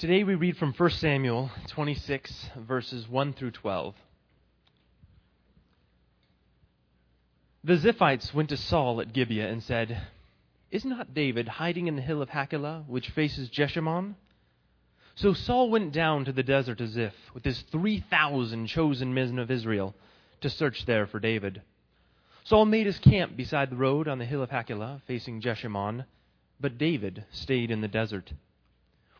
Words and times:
Today 0.00 0.24
we 0.24 0.34
read 0.34 0.56
from 0.56 0.72
1 0.72 0.90
Samuel 0.92 1.50
26, 1.68 2.32
verses 2.56 3.06
1 3.06 3.34
through 3.34 3.50
12. 3.50 3.94
The 7.64 7.76
Ziphites 7.76 8.32
went 8.32 8.48
to 8.48 8.56
Saul 8.56 9.02
at 9.02 9.12
Gibeah 9.12 9.50
and 9.50 9.62
said, 9.62 10.00
Is 10.70 10.86
not 10.86 11.12
David 11.12 11.48
hiding 11.48 11.86
in 11.86 11.96
the 11.96 12.02
hill 12.02 12.22
of 12.22 12.30
Hachilah, 12.30 12.84
which 12.88 13.10
faces 13.10 13.50
Jeshimon? 13.50 14.14
So 15.16 15.34
Saul 15.34 15.68
went 15.68 15.92
down 15.92 16.24
to 16.24 16.32
the 16.32 16.42
desert 16.42 16.80
of 16.80 16.88
Ziph 16.88 17.12
with 17.34 17.44
his 17.44 17.60
3,000 17.70 18.68
chosen 18.68 19.12
men 19.12 19.38
of 19.38 19.50
Israel 19.50 19.94
to 20.40 20.48
search 20.48 20.86
there 20.86 21.06
for 21.06 21.20
David. 21.20 21.60
Saul 22.44 22.64
made 22.64 22.86
his 22.86 22.98
camp 23.00 23.36
beside 23.36 23.68
the 23.68 23.76
road 23.76 24.08
on 24.08 24.16
the 24.16 24.24
hill 24.24 24.42
of 24.42 24.48
Hachilah, 24.48 25.02
facing 25.06 25.42
Jeshimon, 25.42 26.06
but 26.58 26.78
David 26.78 27.26
stayed 27.32 27.70
in 27.70 27.82
the 27.82 27.86
desert. 27.86 28.32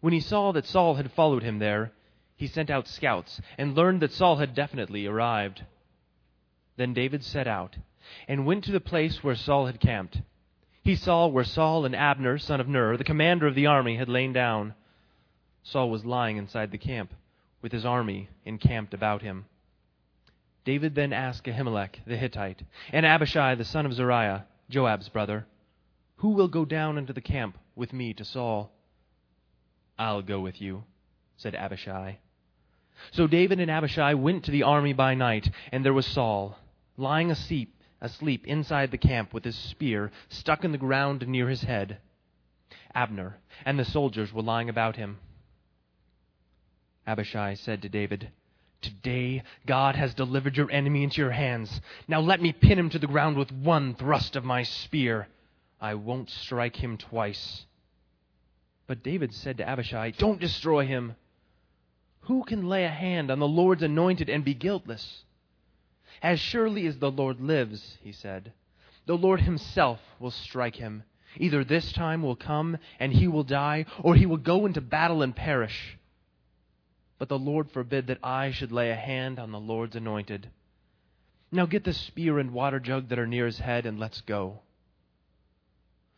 When 0.01 0.12
he 0.12 0.21
saw 0.21 0.53
that 0.53 0.64
Saul 0.64 0.95
had 0.95 1.12
followed 1.12 1.43
him 1.43 1.59
there, 1.59 1.93
he 2.36 2.46
sent 2.46 2.71
out 2.71 2.89
scouts 2.89 3.41
and 3.58 3.75
learned 3.75 4.00
that 4.00 4.13
Saul 4.13 4.36
had 4.36 4.54
definitely 4.54 5.07
arrived. 5.07 5.64
Then 6.77 6.95
David 6.95 7.22
set 7.22 7.46
out 7.46 7.77
and 8.27 8.46
went 8.46 8.64
to 8.64 8.72
the 8.72 8.81
place 8.81 9.22
where 9.22 9.35
Saul 9.35 9.67
had 9.67 9.79
camped. 9.79 10.22
He 10.82 10.96
saw 10.96 11.27
where 11.27 11.44
Saul 11.44 11.85
and 11.85 11.94
Abner, 11.94 12.39
son 12.39 12.61
of 12.61 12.68
Ner, 12.68 12.96
the 12.96 13.05
commander 13.05 13.46
of 13.46 13.55
the 13.55 13.67
army, 13.67 13.96
had 13.96 14.08
lain 14.08 14.32
down. 14.32 14.75
Saul 15.63 15.91
was 15.91 16.07
lying 16.07 16.39
inside 16.39 16.71
the 16.71 16.79
camp, 16.79 17.13
with 17.61 17.72
his 17.72 17.85
army 17.85 18.30
encamped 18.46 18.94
about 18.94 19.21
him. 19.21 19.44
David 20.64 20.94
then 20.94 21.13
asked 21.13 21.46
Ahimelech 21.46 22.00
the 22.07 22.17
Hittite 22.17 22.63
and 22.91 23.05
Abishai 23.05 23.55
the 23.55 23.64
son 23.67 23.85
of 23.85 23.93
Zeruiah, 23.93 24.46
Joab's 24.71 25.11
brother, 25.11 25.46
Who 26.17 26.30
will 26.30 26.49
go 26.49 26.64
down 26.64 26.96
into 26.96 27.13
the 27.13 27.21
camp 27.21 27.58
with 27.77 27.93
me 27.93 28.14
to 28.14 28.25
Saul? 28.25 28.72
I'll 30.00 30.22
go 30.22 30.40
with 30.40 30.63
you, 30.63 30.85
said 31.36 31.54
Abishai. 31.54 32.20
So 33.11 33.27
David 33.27 33.61
and 33.61 33.70
Abishai 33.70 34.14
went 34.14 34.44
to 34.44 34.50
the 34.50 34.62
army 34.62 34.94
by 34.94 35.14
night, 35.14 35.50
and 35.70 35.84
there 35.84 35.92
was 35.92 36.06
Saul, 36.06 36.56
lying 36.97 37.30
asleep, 37.30 37.74
asleep 38.00 38.47
inside 38.47 38.92
the 38.92 38.97
camp 38.97 39.34
with 39.34 39.44
his 39.44 39.56
spear 39.56 40.11
stuck 40.30 40.64
in 40.64 40.72
the 40.72 40.78
ground 40.78 41.28
near 41.28 41.50
his 41.50 41.61
head. 41.64 41.98
Abner 42.94 43.36
and 43.66 43.78
the 43.78 43.84
soldiers 43.84 44.33
were 44.33 44.42
lying 44.42 44.70
about 44.70 44.97
him. 44.97 45.19
Abishai 47.06 47.52
said 47.52 47.83
to 47.83 47.91
David, 47.91 48.30
Today 48.80 49.42
God 49.67 49.96
has 49.96 50.14
delivered 50.14 50.56
your 50.56 50.70
enemy 50.70 51.02
into 51.02 51.20
your 51.20 51.33
hands. 51.33 51.83
Now 52.08 52.20
let 52.20 52.41
me 52.41 52.55
pin 52.55 52.78
him 52.78 52.89
to 52.89 52.98
the 52.98 53.06
ground 53.06 53.36
with 53.36 53.52
one 53.52 53.94
thrust 53.94 54.34
of 54.34 54.44
my 54.44 54.62
spear. 54.62 55.28
I 55.78 55.92
won't 55.92 56.30
strike 56.30 56.77
him 56.77 56.96
twice. 56.96 57.67
But 58.91 59.05
David 59.05 59.33
said 59.33 59.58
to 59.58 59.69
Abishai, 59.69 60.10
Don't 60.19 60.41
destroy 60.41 60.84
him. 60.84 61.14
Who 62.22 62.42
can 62.42 62.69
lay 62.69 62.84
a 62.84 62.88
hand 62.88 63.30
on 63.30 63.38
the 63.38 63.46
Lord's 63.46 63.84
anointed 63.84 64.28
and 64.28 64.44
be 64.44 64.52
guiltless? 64.52 65.22
As 66.20 66.41
surely 66.41 66.88
as 66.88 66.98
the 66.98 67.08
Lord 67.08 67.41
lives, 67.41 67.98
he 68.02 68.11
said, 68.11 68.52
the 69.06 69.16
Lord 69.16 69.42
himself 69.42 70.00
will 70.18 70.33
strike 70.33 70.74
him. 70.74 71.05
Either 71.36 71.62
this 71.62 71.92
time 71.92 72.20
will 72.20 72.34
come 72.34 72.78
and 72.98 73.12
he 73.12 73.28
will 73.28 73.44
die, 73.44 73.86
or 74.00 74.16
he 74.16 74.27
will 74.27 74.36
go 74.36 74.66
into 74.66 74.80
battle 74.80 75.22
and 75.22 75.36
perish. 75.36 75.96
But 77.16 77.28
the 77.28 77.38
Lord 77.38 77.70
forbid 77.70 78.08
that 78.08 78.18
I 78.24 78.50
should 78.50 78.72
lay 78.72 78.91
a 78.91 78.96
hand 78.96 79.38
on 79.38 79.52
the 79.52 79.61
Lord's 79.61 79.94
anointed. 79.94 80.50
Now 81.52 81.66
get 81.66 81.84
the 81.84 81.92
spear 81.92 82.41
and 82.41 82.50
water 82.50 82.80
jug 82.80 83.06
that 83.11 83.20
are 83.20 83.27
near 83.28 83.46
his 83.46 83.61
head, 83.61 83.86
and 83.86 84.00
let's 84.00 84.20
go. 84.20 84.62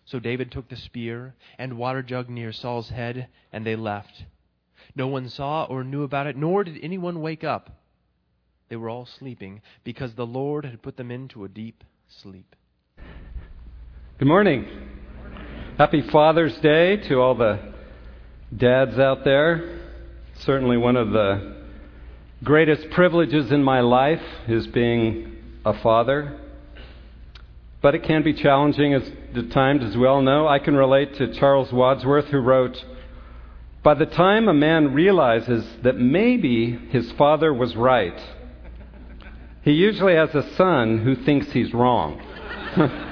So 0.05 0.19
David 0.19 0.51
took 0.51 0.69
the 0.69 0.77
spear 0.77 1.35
and 1.59 1.79
water 1.79 2.03
jug 2.03 2.29
near 2.29 2.53
Saul's 2.53 2.91
head, 2.91 3.29
and 3.53 3.65
they 3.65 3.77
left. 3.77 4.25
No 4.95 5.07
one 5.07 5.29
saw 5.29 5.65
or 5.65 5.85
knew 5.85 6.03
about 6.03 6.27
it, 6.27 6.37
nor 6.37 6.65
did 6.65 6.79
anyone 6.83 7.21
wake 7.21 7.45
up. 7.45 7.83
They 8.69 8.77
were 8.77 8.91
all 8.91 9.07
sleeping, 9.07 9.63
because 9.85 10.15
the 10.15 10.27
Lord 10.27 10.65
had 10.65 10.83
put 10.83 10.97
them 10.97 11.11
into 11.11 11.45
a 11.45 11.49
deep 11.49 11.85
sleep. 12.09 12.57
Good 14.19 14.29
morning. 14.29 14.67
Happy 15.79 16.03
Father's 16.11 16.57
Day 16.59 16.97
to 17.09 17.21
all 17.21 17.35
the 17.35 17.73
dads 18.55 18.99
out 18.99 19.25
there. 19.25 19.81
Certainly 20.41 20.79
one 20.79 20.97
of 20.97 21.11
the 21.11 21.63
greatest 22.43 22.91
privileges 22.91 23.53
in 23.53 23.63
my 23.63 23.81
life 23.81 24.23
is 24.49 24.67
being 24.67 25.37
a 25.65 25.81
father 25.81 26.39
but 27.83 27.97
it 27.97 28.05
can 28.05 28.23
be 28.23 28.33
challenging 28.33 28.95
as, 28.95 29.03
at 29.37 29.51
times, 29.51 29.83
as 29.85 29.97
we 29.97 30.07
all 30.07 30.23
know. 30.23 30.47
I 30.49 30.59
can 30.59 30.77
relate 30.77 31.15
to 31.17 31.33
Charles 31.35 31.73
Wadsworth, 31.73 32.27
who 32.27 32.39
wrote, 32.39 32.85
By 33.83 33.95
the 33.95 34.07
time 34.07 34.49
a 34.49 34.55
man 34.55 34.95
realizes 34.95 35.65
that 35.83 35.97
maybe 35.97 36.79
his 36.91 37.11
father 37.13 37.53
was 37.53 37.77
right, 37.77 38.21
he 39.63 39.73
usually 39.73 40.15
has 40.15 40.35
a 40.35 40.55
son 40.57 40.99
who 40.99 41.15
thinks 41.15 41.53
he's 41.53 41.73
wrong. 41.73 42.21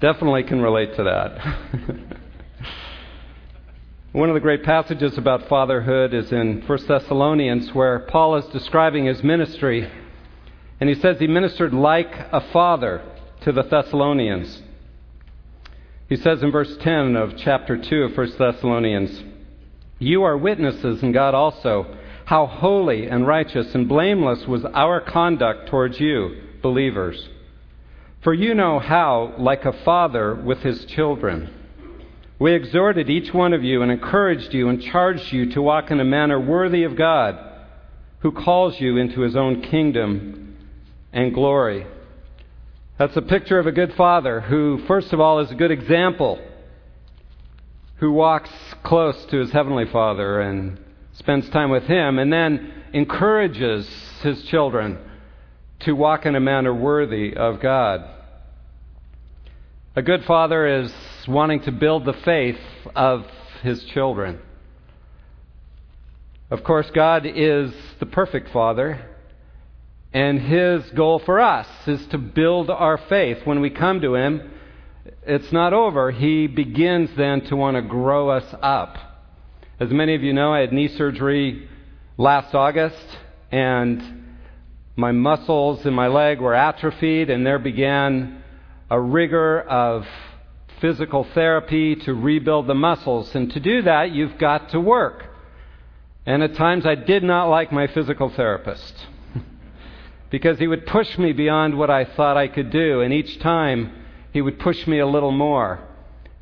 Definitely 0.00 0.44
can 0.44 0.60
relate 0.60 0.96
to 0.96 1.04
that. 1.04 1.38
One 4.12 4.28
of 4.28 4.34
the 4.34 4.40
great 4.40 4.64
passages 4.64 5.16
about 5.16 5.48
fatherhood 5.48 6.14
is 6.14 6.32
in 6.32 6.62
1 6.66 6.86
Thessalonians, 6.86 7.72
where 7.72 8.00
Paul 8.00 8.36
is 8.36 8.44
describing 8.46 9.06
his 9.06 9.22
ministry 9.22 9.88
and 10.80 10.88
he 10.88 10.94
says 10.94 11.18
he 11.18 11.26
ministered 11.26 11.74
like 11.74 12.12
a 12.32 12.40
father 12.52 13.02
to 13.42 13.52
the 13.52 13.62
Thessalonians. 13.62 14.62
He 16.08 16.16
says 16.16 16.42
in 16.42 16.50
verse 16.50 16.76
10 16.78 17.16
of 17.16 17.36
chapter 17.36 17.76
2 17.76 18.02
of 18.02 18.16
1 18.16 18.32
Thessalonians, 18.38 19.22
You 19.98 20.24
are 20.24 20.36
witnesses, 20.36 21.02
and 21.02 21.14
God 21.14 21.34
also, 21.34 21.96
how 22.24 22.46
holy 22.46 23.06
and 23.06 23.26
righteous 23.26 23.74
and 23.74 23.88
blameless 23.88 24.46
was 24.46 24.64
our 24.64 25.00
conduct 25.00 25.68
towards 25.68 25.98
you, 26.00 26.42
believers. 26.62 27.28
For 28.22 28.34
you 28.34 28.54
know 28.54 28.78
how, 28.78 29.34
like 29.38 29.64
a 29.64 29.84
father 29.84 30.34
with 30.34 30.58
his 30.58 30.84
children, 30.84 31.50
we 32.38 32.52
exhorted 32.52 33.08
each 33.08 33.32
one 33.32 33.52
of 33.52 33.62
you 33.62 33.82
and 33.82 33.90
encouraged 33.90 34.52
you 34.52 34.68
and 34.68 34.82
charged 34.82 35.32
you 35.32 35.52
to 35.52 35.62
walk 35.62 35.90
in 35.90 36.00
a 36.00 36.04
manner 36.04 36.40
worthy 36.40 36.84
of 36.84 36.96
God, 36.96 37.38
who 38.20 38.32
calls 38.32 38.80
you 38.80 38.96
into 38.96 39.20
his 39.20 39.36
own 39.36 39.62
kingdom 39.62 40.56
and 41.12 41.32
glory. 41.32 41.86
That's 43.00 43.16
a 43.16 43.22
picture 43.22 43.58
of 43.58 43.66
a 43.66 43.72
good 43.72 43.94
father 43.94 44.42
who, 44.42 44.84
first 44.86 45.14
of 45.14 45.20
all, 45.20 45.40
is 45.40 45.50
a 45.50 45.54
good 45.54 45.70
example, 45.70 46.38
who 47.96 48.12
walks 48.12 48.50
close 48.82 49.24
to 49.30 49.38
his 49.38 49.50
heavenly 49.52 49.86
father 49.86 50.42
and 50.42 50.78
spends 51.14 51.48
time 51.48 51.70
with 51.70 51.84
him, 51.84 52.18
and 52.18 52.30
then 52.30 52.74
encourages 52.92 53.88
his 54.22 54.42
children 54.42 54.98
to 55.78 55.92
walk 55.94 56.26
in 56.26 56.36
a 56.36 56.40
manner 56.40 56.74
worthy 56.74 57.34
of 57.34 57.58
God. 57.62 58.06
A 59.96 60.02
good 60.02 60.22
father 60.26 60.66
is 60.82 60.92
wanting 61.26 61.62
to 61.62 61.72
build 61.72 62.04
the 62.04 62.12
faith 62.22 62.60
of 62.94 63.24
his 63.62 63.82
children. 63.84 64.40
Of 66.50 66.62
course, 66.64 66.90
God 66.94 67.24
is 67.24 67.72
the 67.98 68.04
perfect 68.04 68.50
father, 68.50 69.06
and 70.12 70.40
his 70.40 70.90
goal 70.90 71.20
for 71.20 71.40
us 71.40 71.68
is 71.86 72.04
to 72.08 72.18
build 72.18 72.68
our 72.68 72.98
faith. 72.98 73.38
When 73.44 73.60
we 73.60 73.70
come 73.70 74.00
to 74.00 74.16
him, 74.16 74.50
it's 75.22 75.52
not 75.52 75.72
over. 75.72 76.10
He 76.10 76.48
begins 76.48 77.10
then 77.16 77.42
to 77.42 77.56
want 77.56 77.76
to 77.76 77.82
grow 77.82 78.30
us 78.30 78.54
up. 78.60 78.96
As 79.78 79.90
many 79.90 80.14
of 80.14 80.22
you 80.22 80.32
know, 80.32 80.52
I 80.52 80.60
had 80.60 80.72
knee 80.72 80.88
surgery 80.88 81.68
last 82.18 82.54
August, 82.54 83.18
and 83.52 84.36
my 84.96 85.12
muscles 85.12 85.86
in 85.86 85.94
my 85.94 86.08
leg 86.08 86.40
were 86.40 86.54
atrophied, 86.54 87.30
and 87.30 87.46
there 87.46 87.60
began 87.60 88.42
a 88.90 89.00
rigor 89.00 89.60
of 89.60 90.06
physical 90.80 91.24
therapy 91.34 91.94
to 91.94 92.12
rebuild 92.12 92.66
the 92.66 92.74
muscles. 92.74 93.34
And 93.34 93.52
to 93.52 93.60
do 93.60 93.82
that, 93.82 94.10
you've 94.10 94.38
got 94.38 94.70
to 94.70 94.80
work. 94.80 95.24
And 96.26 96.42
at 96.42 96.56
times, 96.56 96.84
I 96.84 96.96
did 96.96 97.22
not 97.22 97.46
like 97.46 97.70
my 97.70 97.86
physical 97.86 98.28
therapist 98.28 99.06
because 100.30 100.58
he 100.58 100.66
would 100.66 100.86
push 100.86 101.18
me 101.18 101.32
beyond 101.32 101.76
what 101.76 101.90
I 101.90 102.04
thought 102.04 102.36
I 102.36 102.48
could 102.48 102.70
do. 102.70 103.00
And 103.00 103.12
each 103.12 103.38
time, 103.40 103.92
he 104.32 104.40
would 104.40 104.58
push 104.58 104.86
me 104.86 105.00
a 105.00 105.06
little 105.06 105.32
more 105.32 105.80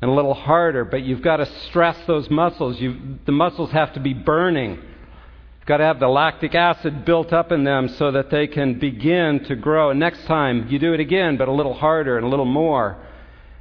and 0.01 0.11
a 0.11 0.13
little 0.13 0.35
harder. 0.35 0.85
But 0.85 1.03
you've 1.03 1.23
got 1.23 1.37
to 1.37 1.45
stress 1.67 1.97
those 2.05 2.29
muscles. 2.29 2.79
You, 2.79 3.19
the 3.25 3.31
muscles 3.31 3.71
have 3.71 3.93
to 3.93 3.99
be 3.99 4.13
burning. 4.13 4.75
You've 4.75 5.65
got 5.65 5.77
to 5.77 5.85
have 5.85 5.99
the 5.99 6.07
lactic 6.07 6.53
acid 6.53 7.03
built 7.03 7.33
up 7.33 7.51
in 7.51 7.63
them 7.63 7.89
so 7.89 8.11
that 8.11 8.29
they 8.29 8.47
can 8.47 8.79
begin 8.79 9.43
to 9.45 9.55
grow. 9.55 9.89
And 9.89 9.99
next 9.99 10.25
time, 10.25 10.67
you 10.69 10.77
do 10.77 10.93
it 10.93 10.99
again, 10.99 11.37
but 11.37 11.47
a 11.47 11.53
little 11.53 11.73
harder 11.73 12.17
and 12.17 12.25
a 12.25 12.29
little 12.29 12.45
more. 12.45 12.97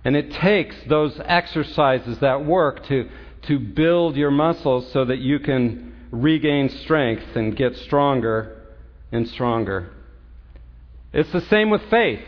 And 0.05 0.15
it 0.15 0.31
takes 0.33 0.77
those 0.89 1.19
exercises, 1.25 2.19
that 2.21 2.45
work, 2.45 2.87
to, 2.87 3.09
to 3.43 3.59
build 3.59 4.17
your 4.17 4.31
muscles 4.31 4.91
so 4.93 5.07
that 5.07 5.19
you 5.19 5.39
can 5.39 5.95
regain 6.11 6.69
strength 6.69 7.35
and 7.35 7.57
get 7.57 7.77
stronger 7.77 8.67
and 9.11 9.27
stronger. 9.29 9.93
It's 11.13 11.33
the 11.33 11.41
same 11.43 11.71
with 11.71 11.83
faith. 11.89 12.25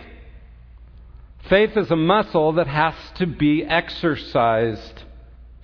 Faith 1.48 1.76
is 1.76 1.90
a 1.90 1.96
muscle 1.96 2.52
that 2.52 2.66
has 2.66 2.94
to 3.16 3.26
be 3.26 3.64
exercised 3.64 5.04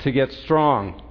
to 0.01 0.11
get 0.11 0.33
strong. 0.33 1.03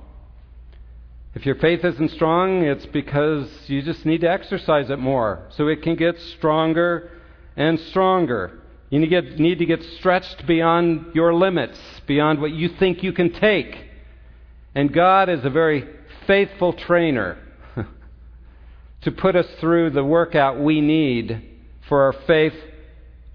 If 1.34 1.46
your 1.46 1.56
faith 1.56 1.84
isn't 1.84 2.12
strong, 2.12 2.64
it's 2.64 2.86
because 2.86 3.50
you 3.68 3.82
just 3.82 4.06
need 4.06 4.22
to 4.22 4.30
exercise 4.30 4.90
it 4.90 5.00
more 5.00 5.48
so 5.52 5.68
it 5.68 5.82
can 5.82 5.96
get 5.96 6.20
stronger 6.38 7.12
and 7.58 7.80
stronger. 7.80 8.62
You 8.90 9.00
need 9.00 9.10
to 9.10 9.22
get, 9.22 9.40
need 9.40 9.60
to 9.60 9.66
get 9.66 9.84
stretched 9.98 10.46
beyond 10.48 11.14
your 11.14 11.34
limits, 11.34 11.80
beyond 12.08 12.40
what 12.40 12.52
you 12.52 12.70
think 12.70 13.04
you 13.04 13.12
can 13.12 13.34
take. 13.34 13.76
And 14.74 14.94
God 14.94 15.30
is 15.30 15.44
a 15.44 15.50
very 15.50 15.88
faithful 16.28 16.74
trainer 16.74 17.38
to 19.02 19.12
put 19.12 19.36
us 19.36 19.48
through 19.60 19.90
the 19.90 20.04
workout 20.04 20.60
we 20.60 20.82
need 20.82 21.55
for 21.88 22.04
our 22.04 22.14
faith 22.26 22.54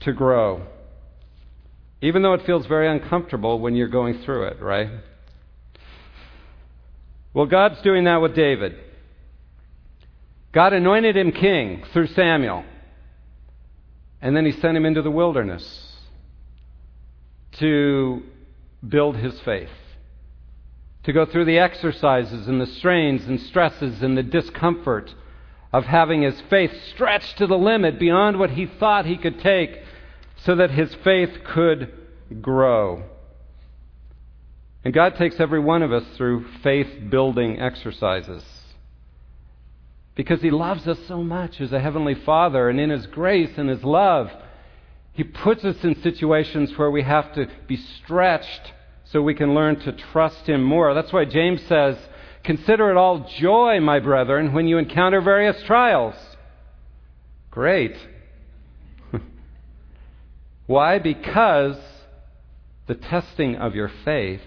to 0.00 0.12
grow. 0.12 0.66
Even 2.02 2.22
though 2.22 2.34
it 2.34 2.46
feels 2.46 2.66
very 2.66 2.88
uncomfortable 2.88 3.58
when 3.58 3.74
you're 3.74 3.88
going 3.88 4.22
through 4.22 4.44
it, 4.48 4.60
right? 4.60 4.88
Well, 7.34 7.46
God's 7.46 7.80
doing 7.82 8.04
that 8.04 8.16
with 8.16 8.34
David. 8.34 8.76
God 10.52 10.72
anointed 10.72 11.16
him 11.16 11.30
king 11.32 11.84
through 11.92 12.08
Samuel. 12.08 12.64
And 14.22 14.36
then 14.36 14.44
he 14.44 14.52
sent 14.52 14.76
him 14.76 14.84
into 14.84 15.02
the 15.02 15.10
wilderness 15.10 15.96
to 17.52 18.22
build 18.86 19.16
his 19.16 19.38
faith, 19.40 19.70
to 21.04 21.12
go 21.12 21.24
through 21.26 21.44
the 21.44 21.58
exercises 21.58 22.48
and 22.48 22.60
the 22.60 22.66
strains 22.66 23.24
and 23.26 23.40
stresses 23.40 24.02
and 24.02 24.16
the 24.16 24.22
discomfort 24.22 25.14
of 25.72 25.84
having 25.84 26.22
his 26.22 26.40
faith 26.50 26.72
stretched 26.90 27.38
to 27.38 27.46
the 27.46 27.58
limit 27.58 27.98
beyond 27.98 28.38
what 28.38 28.50
he 28.50 28.66
thought 28.66 29.06
he 29.06 29.16
could 29.16 29.40
take 29.40 29.82
so 30.44 30.56
that 30.56 30.70
his 30.70 30.94
faith 31.04 31.30
could 31.44 31.92
grow. 32.40 33.04
And 34.84 34.94
God 34.94 35.16
takes 35.16 35.38
every 35.38 35.60
one 35.60 35.82
of 35.82 35.92
us 35.92 36.04
through 36.16 36.46
faith 36.62 37.10
building 37.10 37.60
exercises. 37.60 38.42
Because 40.14 40.40
He 40.40 40.50
loves 40.50 40.86
us 40.88 40.98
so 41.06 41.22
much 41.22 41.60
as 41.60 41.72
a 41.72 41.80
Heavenly 41.80 42.14
Father, 42.14 42.68
and 42.68 42.80
in 42.80 42.90
His 42.90 43.06
grace 43.06 43.50
and 43.56 43.68
His 43.68 43.84
love, 43.84 44.30
He 45.12 45.24
puts 45.24 45.64
us 45.64 45.82
in 45.84 46.00
situations 46.02 46.76
where 46.76 46.90
we 46.90 47.02
have 47.02 47.32
to 47.34 47.46
be 47.66 47.76
stretched 47.76 48.72
so 49.04 49.20
we 49.20 49.34
can 49.34 49.54
learn 49.54 49.78
to 49.80 49.92
trust 49.92 50.46
Him 50.46 50.62
more. 50.62 50.94
That's 50.94 51.12
why 51.12 51.26
James 51.26 51.62
says, 51.66 51.96
Consider 52.44 52.90
it 52.90 52.96
all 52.96 53.28
joy, 53.38 53.80
my 53.80 54.00
brethren, 54.00 54.52
when 54.52 54.66
you 54.66 54.78
encounter 54.78 55.20
various 55.20 55.62
trials. 55.62 56.14
Great. 57.50 57.96
Why? 60.66 60.98
Because 60.98 61.76
the 62.86 62.94
testing 62.94 63.56
of 63.56 63.74
your 63.74 63.90
faith 64.04 64.40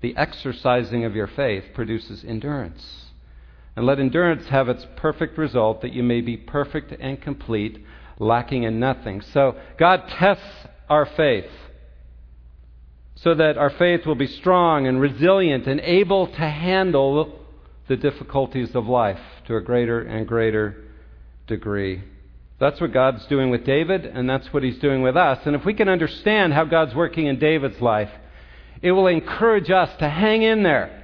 the 0.00 0.16
exercising 0.16 1.04
of 1.04 1.16
your 1.16 1.26
faith 1.26 1.64
produces 1.74 2.24
endurance. 2.24 3.06
And 3.74 3.86
let 3.86 3.98
endurance 3.98 4.46
have 4.48 4.68
its 4.68 4.86
perfect 4.96 5.38
result 5.38 5.82
that 5.82 5.92
you 5.92 6.02
may 6.02 6.20
be 6.20 6.36
perfect 6.36 6.92
and 6.98 7.20
complete, 7.20 7.84
lacking 8.18 8.64
in 8.64 8.80
nothing. 8.80 9.20
So 9.20 9.56
God 9.78 10.04
tests 10.08 10.66
our 10.88 11.06
faith 11.06 11.50
so 13.22 13.34
that 13.34 13.58
our 13.58 13.70
faith 13.70 14.06
will 14.06 14.14
be 14.14 14.26
strong 14.26 14.86
and 14.86 15.00
resilient 15.00 15.66
and 15.66 15.80
able 15.80 16.26
to 16.28 16.48
handle 16.48 17.40
the 17.88 17.96
difficulties 17.96 18.74
of 18.74 18.86
life 18.86 19.20
to 19.46 19.56
a 19.56 19.60
greater 19.60 20.00
and 20.00 20.26
greater 20.26 20.76
degree. 21.46 22.02
That's 22.60 22.80
what 22.80 22.92
God's 22.92 23.24
doing 23.26 23.50
with 23.50 23.64
David, 23.64 24.04
and 24.04 24.28
that's 24.28 24.52
what 24.52 24.62
He's 24.62 24.78
doing 24.78 25.02
with 25.02 25.16
us. 25.16 25.38
And 25.46 25.56
if 25.56 25.64
we 25.64 25.74
can 25.74 25.88
understand 25.88 26.52
how 26.52 26.64
God's 26.64 26.94
working 26.94 27.26
in 27.26 27.38
David's 27.38 27.80
life, 27.80 28.10
it 28.82 28.92
will 28.92 29.06
encourage 29.06 29.70
us 29.70 29.90
to 29.98 30.08
hang 30.08 30.42
in 30.42 30.62
there 30.62 30.94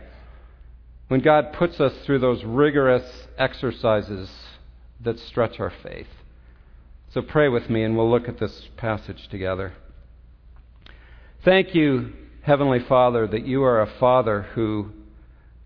when 1.09 1.21
God 1.21 1.53
puts 1.53 1.81
us 1.81 1.93
through 2.05 2.21
those 2.21 2.45
rigorous 2.45 3.05
exercises 3.39 4.31
that 5.01 5.19
stretch 5.19 5.59
our 5.59 5.73
faith. 5.83 6.07
So 7.13 7.23
pray 7.23 7.49
with 7.49 7.71
me 7.71 7.83
and 7.83 7.97
we'll 7.97 8.11
look 8.11 8.29
at 8.29 8.39
this 8.39 8.69
passage 8.77 9.29
together. 9.29 9.75
Thank 11.45 11.75
you, 11.75 12.15
Heavenly 12.41 12.79
Father, 12.89 13.27
that 13.27 13.47
you 13.47 13.65
are 13.65 13.83
a 13.83 13.99
Father 14.01 14.47
who 14.55 14.93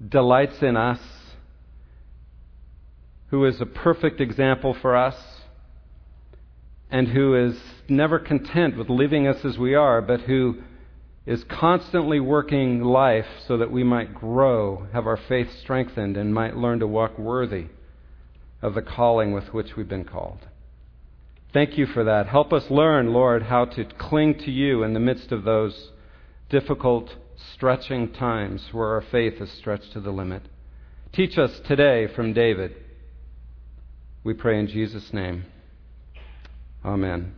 delights 0.08 0.60
in 0.60 0.76
us, 0.76 0.98
who 3.28 3.44
is 3.44 3.60
a 3.60 3.66
perfect 3.66 4.20
example 4.20 4.74
for 4.82 4.96
us, 4.96 5.14
and 6.90 7.06
who 7.06 7.36
is 7.36 7.56
never 7.88 8.18
content 8.18 8.76
with 8.76 8.90
leaving 8.90 9.28
us 9.28 9.44
as 9.44 9.56
we 9.56 9.76
are, 9.76 10.02
but 10.02 10.22
who 10.22 10.56
is 11.26 11.44
constantly 11.44 12.18
working 12.18 12.82
life 12.82 13.26
so 13.46 13.56
that 13.58 13.70
we 13.70 13.84
might 13.84 14.12
grow, 14.12 14.88
have 14.92 15.06
our 15.06 15.20
faith 15.28 15.48
strengthened, 15.60 16.16
and 16.16 16.34
might 16.34 16.56
learn 16.56 16.80
to 16.80 16.88
walk 16.88 17.16
worthy 17.16 17.66
of 18.60 18.74
the 18.74 18.82
calling 18.82 19.30
with 19.30 19.54
which 19.54 19.76
we've 19.76 19.88
been 19.88 20.04
called. 20.04 20.40
Thank 21.52 21.78
you 21.78 21.86
for 21.86 22.04
that. 22.04 22.26
Help 22.26 22.52
us 22.52 22.70
learn, 22.70 23.12
Lord, 23.14 23.44
how 23.44 23.64
to 23.64 23.84
cling 23.84 24.38
to 24.40 24.50
you 24.50 24.82
in 24.82 24.92
the 24.92 25.00
midst 25.00 25.32
of 25.32 25.44
those 25.44 25.92
difficult, 26.50 27.14
stretching 27.54 28.12
times 28.12 28.68
where 28.72 28.88
our 28.88 29.00
faith 29.00 29.40
is 29.40 29.50
stretched 29.52 29.92
to 29.94 30.00
the 30.00 30.10
limit. 30.10 30.42
Teach 31.12 31.38
us 31.38 31.58
today 31.60 32.06
from 32.06 32.34
David. 32.34 32.74
We 34.24 34.34
pray 34.34 34.60
in 34.60 34.66
Jesus' 34.66 35.10
name. 35.14 35.46
Amen. 36.84 37.32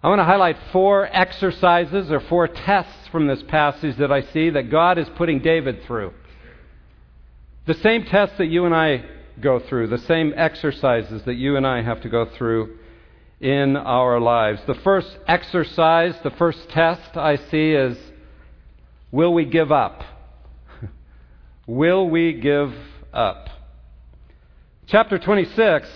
I 0.00 0.08
want 0.08 0.20
to 0.20 0.24
highlight 0.24 0.56
four 0.70 1.08
exercises 1.12 2.10
or 2.10 2.20
four 2.20 2.46
tests 2.46 3.08
from 3.10 3.26
this 3.26 3.42
passage 3.48 3.96
that 3.96 4.12
I 4.12 4.22
see 4.22 4.50
that 4.50 4.70
God 4.70 4.98
is 4.98 5.08
putting 5.16 5.40
David 5.40 5.82
through. 5.86 6.12
The 7.66 7.74
same 7.74 8.04
tests 8.04 8.38
that 8.38 8.46
you 8.46 8.64
and 8.64 8.74
I 8.74 9.04
go 9.40 9.58
through, 9.58 9.88
the 9.88 9.98
same 9.98 10.32
exercises 10.36 11.22
that 11.24 11.34
you 11.34 11.56
and 11.56 11.66
I 11.66 11.82
have 11.82 12.00
to 12.02 12.08
go 12.08 12.26
through 12.26 12.78
in 13.42 13.76
our 13.76 14.20
lives. 14.20 14.60
The 14.66 14.74
first 14.74 15.18
exercise, 15.26 16.14
the 16.22 16.30
first 16.30 16.68
test 16.70 17.16
I 17.16 17.36
see 17.36 17.72
is 17.72 17.98
will 19.10 19.34
we 19.34 19.44
give 19.44 19.72
up? 19.72 20.04
will 21.66 22.08
we 22.08 22.34
give 22.34 22.72
up? 23.12 23.48
Chapter 24.86 25.18
26 25.18 25.88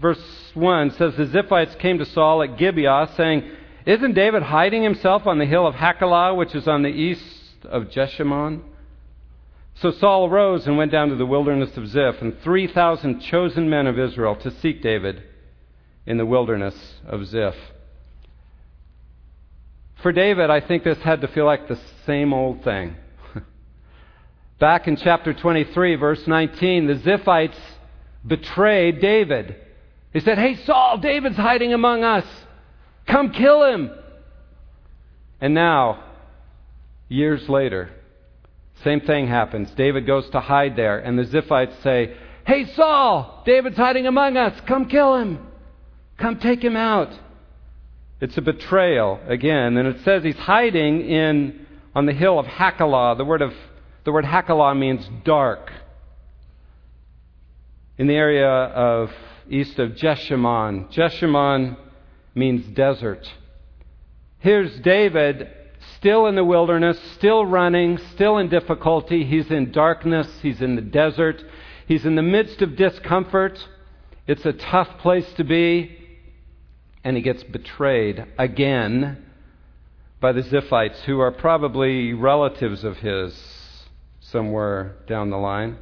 verse 0.00 0.52
1 0.54 0.90
says 0.92 1.14
the 1.16 1.26
Ziphites 1.26 1.78
came 1.78 1.98
to 1.98 2.06
Saul 2.06 2.42
at 2.42 2.56
Gibeah, 2.56 3.10
saying, 3.16 3.50
Isn't 3.86 4.14
David 4.14 4.42
hiding 4.42 4.82
himself 4.82 5.26
on 5.26 5.38
the 5.38 5.46
hill 5.46 5.66
of 5.66 5.74
Hachilah, 5.74 6.34
which 6.34 6.54
is 6.54 6.66
on 6.66 6.82
the 6.82 6.88
east 6.88 7.22
of 7.64 7.90
Jeshimon? 7.90 8.62
So 9.74 9.90
Saul 9.90 10.26
arose 10.26 10.66
and 10.66 10.76
went 10.76 10.92
down 10.92 11.10
to 11.10 11.16
the 11.16 11.26
wilderness 11.26 11.76
of 11.76 11.88
Ziph, 11.88 12.22
and 12.22 12.38
3,000 12.42 13.20
chosen 13.20 13.68
men 13.68 13.86
of 13.86 13.98
Israel 13.98 14.36
to 14.36 14.50
seek 14.50 14.82
David 14.82 15.22
in 16.06 16.16
the 16.16 16.26
wilderness 16.26 16.74
of 17.06 17.26
Ziph. 17.26 17.54
For 20.02 20.12
David, 20.12 20.50
I 20.50 20.60
think 20.60 20.82
this 20.82 20.98
had 20.98 21.20
to 21.20 21.28
feel 21.28 21.44
like 21.44 21.68
the 21.68 21.78
same 22.06 22.32
old 22.32 22.64
thing. 22.64 22.96
Back 24.58 24.88
in 24.88 24.96
chapter 24.96 25.34
23, 25.34 25.96
verse 25.96 26.26
19, 26.26 26.86
the 26.86 26.94
Ziphites 26.94 27.58
betrayed 28.26 29.00
David. 29.00 29.56
They 30.12 30.20
said, 30.20 30.38
Hey, 30.38 30.56
Saul, 30.64 30.98
David's 30.98 31.36
hiding 31.36 31.74
among 31.74 32.02
us. 32.02 32.24
Come 33.06 33.30
kill 33.32 33.64
him. 33.64 33.90
And 35.40 35.54
now, 35.54 36.04
years 37.08 37.48
later, 37.48 37.90
same 38.82 39.00
thing 39.00 39.26
happens. 39.26 39.70
David 39.72 40.06
goes 40.06 40.28
to 40.30 40.40
hide 40.40 40.76
there, 40.76 40.98
and 40.98 41.18
the 41.18 41.24
Ziphites 41.24 41.82
say, 41.82 42.16
Hey, 42.46 42.64
Saul, 42.74 43.42
David's 43.44 43.76
hiding 43.76 44.06
among 44.06 44.38
us. 44.38 44.58
Come 44.66 44.86
kill 44.86 45.16
him. 45.16 45.46
Come 46.20 46.38
take 46.38 46.62
him 46.62 46.76
out. 46.76 47.18
It's 48.20 48.36
a 48.36 48.42
betrayal 48.42 49.18
again, 49.26 49.78
and 49.78 49.88
it 49.88 50.04
says 50.04 50.22
he's 50.22 50.36
hiding 50.36 51.00
in 51.00 51.66
on 51.94 52.04
the 52.04 52.12
hill 52.12 52.38
of 52.38 52.44
Hachilah. 52.44 53.16
The 53.16 53.24
word 53.24 53.40
of 53.40 53.54
the 54.04 54.12
word 54.12 54.26
Hachilah 54.26 54.78
means 54.78 55.08
dark. 55.24 55.72
In 57.96 58.06
the 58.06 58.14
area 58.14 58.48
of 58.48 59.10
east 59.48 59.78
of 59.78 59.92
Jeshimon. 59.92 60.92
Jeshimon 60.92 61.76
means 62.34 62.66
desert. 62.68 63.26
Here's 64.38 64.78
David 64.80 65.50
still 65.96 66.26
in 66.26 66.34
the 66.34 66.44
wilderness, 66.44 66.98
still 67.14 67.44
running, 67.44 67.98
still 68.12 68.38
in 68.38 68.48
difficulty. 68.48 69.24
He's 69.24 69.50
in 69.50 69.72
darkness, 69.72 70.28
he's 70.42 70.60
in 70.60 70.76
the 70.76 70.82
desert, 70.82 71.42
he's 71.86 72.04
in 72.04 72.14
the 72.14 72.22
midst 72.22 72.60
of 72.62 72.76
discomfort. 72.76 73.66
It's 74.26 74.44
a 74.44 74.52
tough 74.52 74.98
place 74.98 75.30
to 75.34 75.44
be. 75.44 75.99
And 77.02 77.16
he 77.16 77.22
gets 77.22 77.42
betrayed 77.42 78.26
again 78.38 79.24
by 80.20 80.32
the 80.32 80.42
Ziphites, 80.42 81.00
who 81.02 81.20
are 81.20 81.30
probably 81.30 82.12
relatives 82.12 82.84
of 82.84 82.98
his 82.98 83.34
somewhere 84.20 84.96
down 85.06 85.30
the 85.30 85.38
line. 85.38 85.78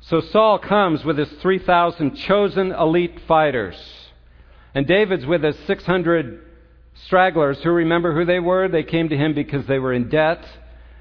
So 0.00 0.20
Saul 0.20 0.58
comes 0.58 1.04
with 1.04 1.16
his 1.16 1.30
3,000 1.40 2.16
chosen 2.16 2.72
elite 2.72 3.20
fighters. 3.26 3.76
And 4.74 4.86
David's 4.86 5.24
with 5.24 5.42
his 5.42 5.56
600 5.66 6.42
stragglers 7.06 7.62
who 7.62 7.70
remember 7.70 8.14
who 8.14 8.26
they 8.26 8.40
were. 8.40 8.68
They 8.68 8.82
came 8.82 9.08
to 9.08 9.16
him 9.16 9.34
because 9.34 9.66
they 9.66 9.78
were 9.78 9.94
in 9.94 10.10
debt. 10.10 10.44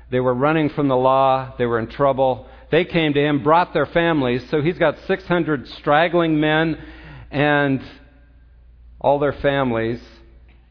They 0.09 0.19
were 0.19 0.33
running 0.33 0.69
from 0.69 0.87
the 0.87 0.95
law, 0.95 1.55
they 1.57 1.65
were 1.65 1.79
in 1.79 1.87
trouble. 1.87 2.47
They 2.69 2.85
came 2.85 3.13
to 3.13 3.19
him, 3.19 3.43
brought 3.43 3.73
their 3.73 3.85
families, 3.85 4.47
so 4.49 4.61
he's 4.61 4.77
got 4.77 4.97
600 5.07 5.67
straggling 5.69 6.39
men 6.39 6.79
and 7.29 7.81
all 9.03 9.19
their 9.19 9.33
families. 9.33 10.01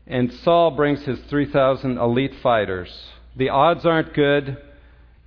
And 0.06 0.32
Saul 0.32 0.72
brings 0.72 1.04
his 1.04 1.20
3,000 1.30 1.98
elite 1.98 2.34
fighters. 2.42 2.90
The 3.36 3.50
odds 3.50 3.86
aren't 3.86 4.14
good. 4.14 4.58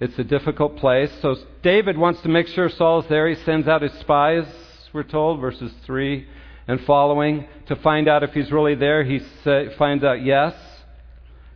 It's 0.01 0.19
a 0.19 0.24
difficult 0.25 0.75
place. 0.75 1.12
So 1.21 1.38
David 1.63 1.97
wants 1.97 2.21
to 2.21 2.29
make 2.29 2.47
sure 2.47 2.69
Saul's 2.69 3.05
there. 3.07 3.29
He 3.29 3.35
sends 3.45 3.67
out 3.67 3.81
his 3.81 3.93
spies, 3.93 4.45
we're 4.91 5.03
told, 5.03 5.39
verses 5.39 5.71
3 5.85 6.27
and 6.67 6.81
following, 6.81 7.47
to 7.67 7.75
find 7.77 8.07
out 8.09 8.24
if 8.24 8.31
he's 8.31 8.51
really 8.51 8.75
there. 8.75 9.03
He 9.03 9.19
finds 9.77 10.03
out 10.03 10.24
yes. 10.24 10.55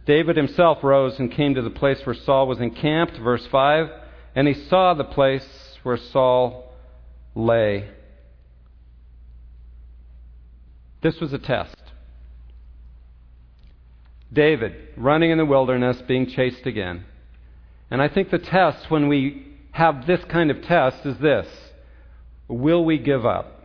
David 0.06 0.38
himself 0.38 0.84
rose 0.84 1.20
and 1.20 1.32
came 1.32 1.56
to 1.56 1.62
the 1.62 1.70
place 1.70 2.00
where 2.06 2.16
Saul 2.16 2.48
was 2.48 2.60
encamped, 2.60 3.18
verse 3.18 3.46
5, 3.52 3.90
and 4.36 4.48
he 4.48 4.54
saw 4.54 4.94
the 4.94 5.04
place 5.04 5.46
where 5.84 5.98
Saul 5.98 6.74
lay. 7.36 7.90
This 11.02 11.20
was 11.20 11.34
a 11.34 11.38
test. 11.38 11.76
David, 14.32 14.76
running 14.96 15.32
in 15.32 15.38
the 15.38 15.46
wilderness, 15.46 16.02
being 16.08 16.28
chased 16.28 16.66
again. 16.66 17.06
And 17.90 18.02
I 18.02 18.08
think 18.08 18.30
the 18.30 18.38
test, 18.38 18.92
when 18.92 19.08
we 19.08 19.48
have 19.72 20.06
this 20.06 20.24
kind 20.26 20.52
of 20.52 20.62
test, 20.62 21.06
is 21.06 21.18
this 21.18 21.48
Will 22.48 22.84
we 22.84 22.98
give 22.98 23.26
up? 23.26 23.60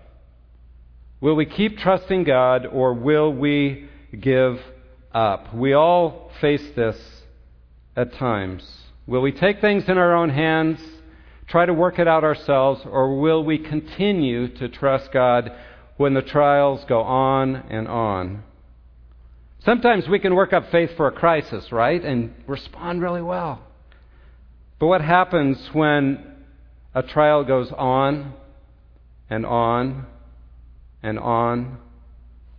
Will 1.20 1.34
we 1.34 1.46
keep 1.46 1.78
trusting 1.78 2.24
God 2.24 2.66
or 2.66 2.92
will 2.92 3.32
we 3.32 3.88
give 4.18 4.60
up? 5.12 5.54
We 5.54 5.72
all 5.72 6.30
face 6.40 6.70
this 6.76 6.98
at 7.96 8.12
times. 8.14 8.62
Will 9.06 9.22
we 9.22 9.32
take 9.32 9.60
things 9.60 9.88
in 9.88 9.96
our 9.96 10.14
own 10.14 10.30
hands, 10.30 10.80
try 11.46 11.66
to 11.66 11.72
work 11.72 11.98
it 11.98 12.08
out 12.08 12.24
ourselves, 12.24 12.82
or 12.84 13.18
will 13.18 13.42
we 13.44 13.58
continue 13.58 14.48
to 14.56 14.68
trust 14.68 15.12
God 15.12 15.52
when 15.96 16.14
the 16.14 16.22
trials 16.22 16.84
go 16.88 17.02
on 17.02 17.56
and 17.70 17.88
on? 17.88 18.42
Sometimes 19.64 20.06
we 20.08 20.18
can 20.18 20.34
work 20.34 20.52
up 20.52 20.70
faith 20.70 20.90
for 20.96 21.06
a 21.08 21.12
crisis, 21.12 21.72
right? 21.72 22.04
And 22.04 22.34
respond 22.46 23.00
really 23.00 23.22
well. 23.22 23.62
But 24.78 24.88
what 24.88 25.00
happens 25.00 25.58
when 25.72 26.22
a 26.94 27.02
trial 27.02 27.44
goes 27.44 27.72
on 27.72 28.34
and 29.30 29.46
on 29.46 30.06
and 31.02 31.18
on 31.18 31.78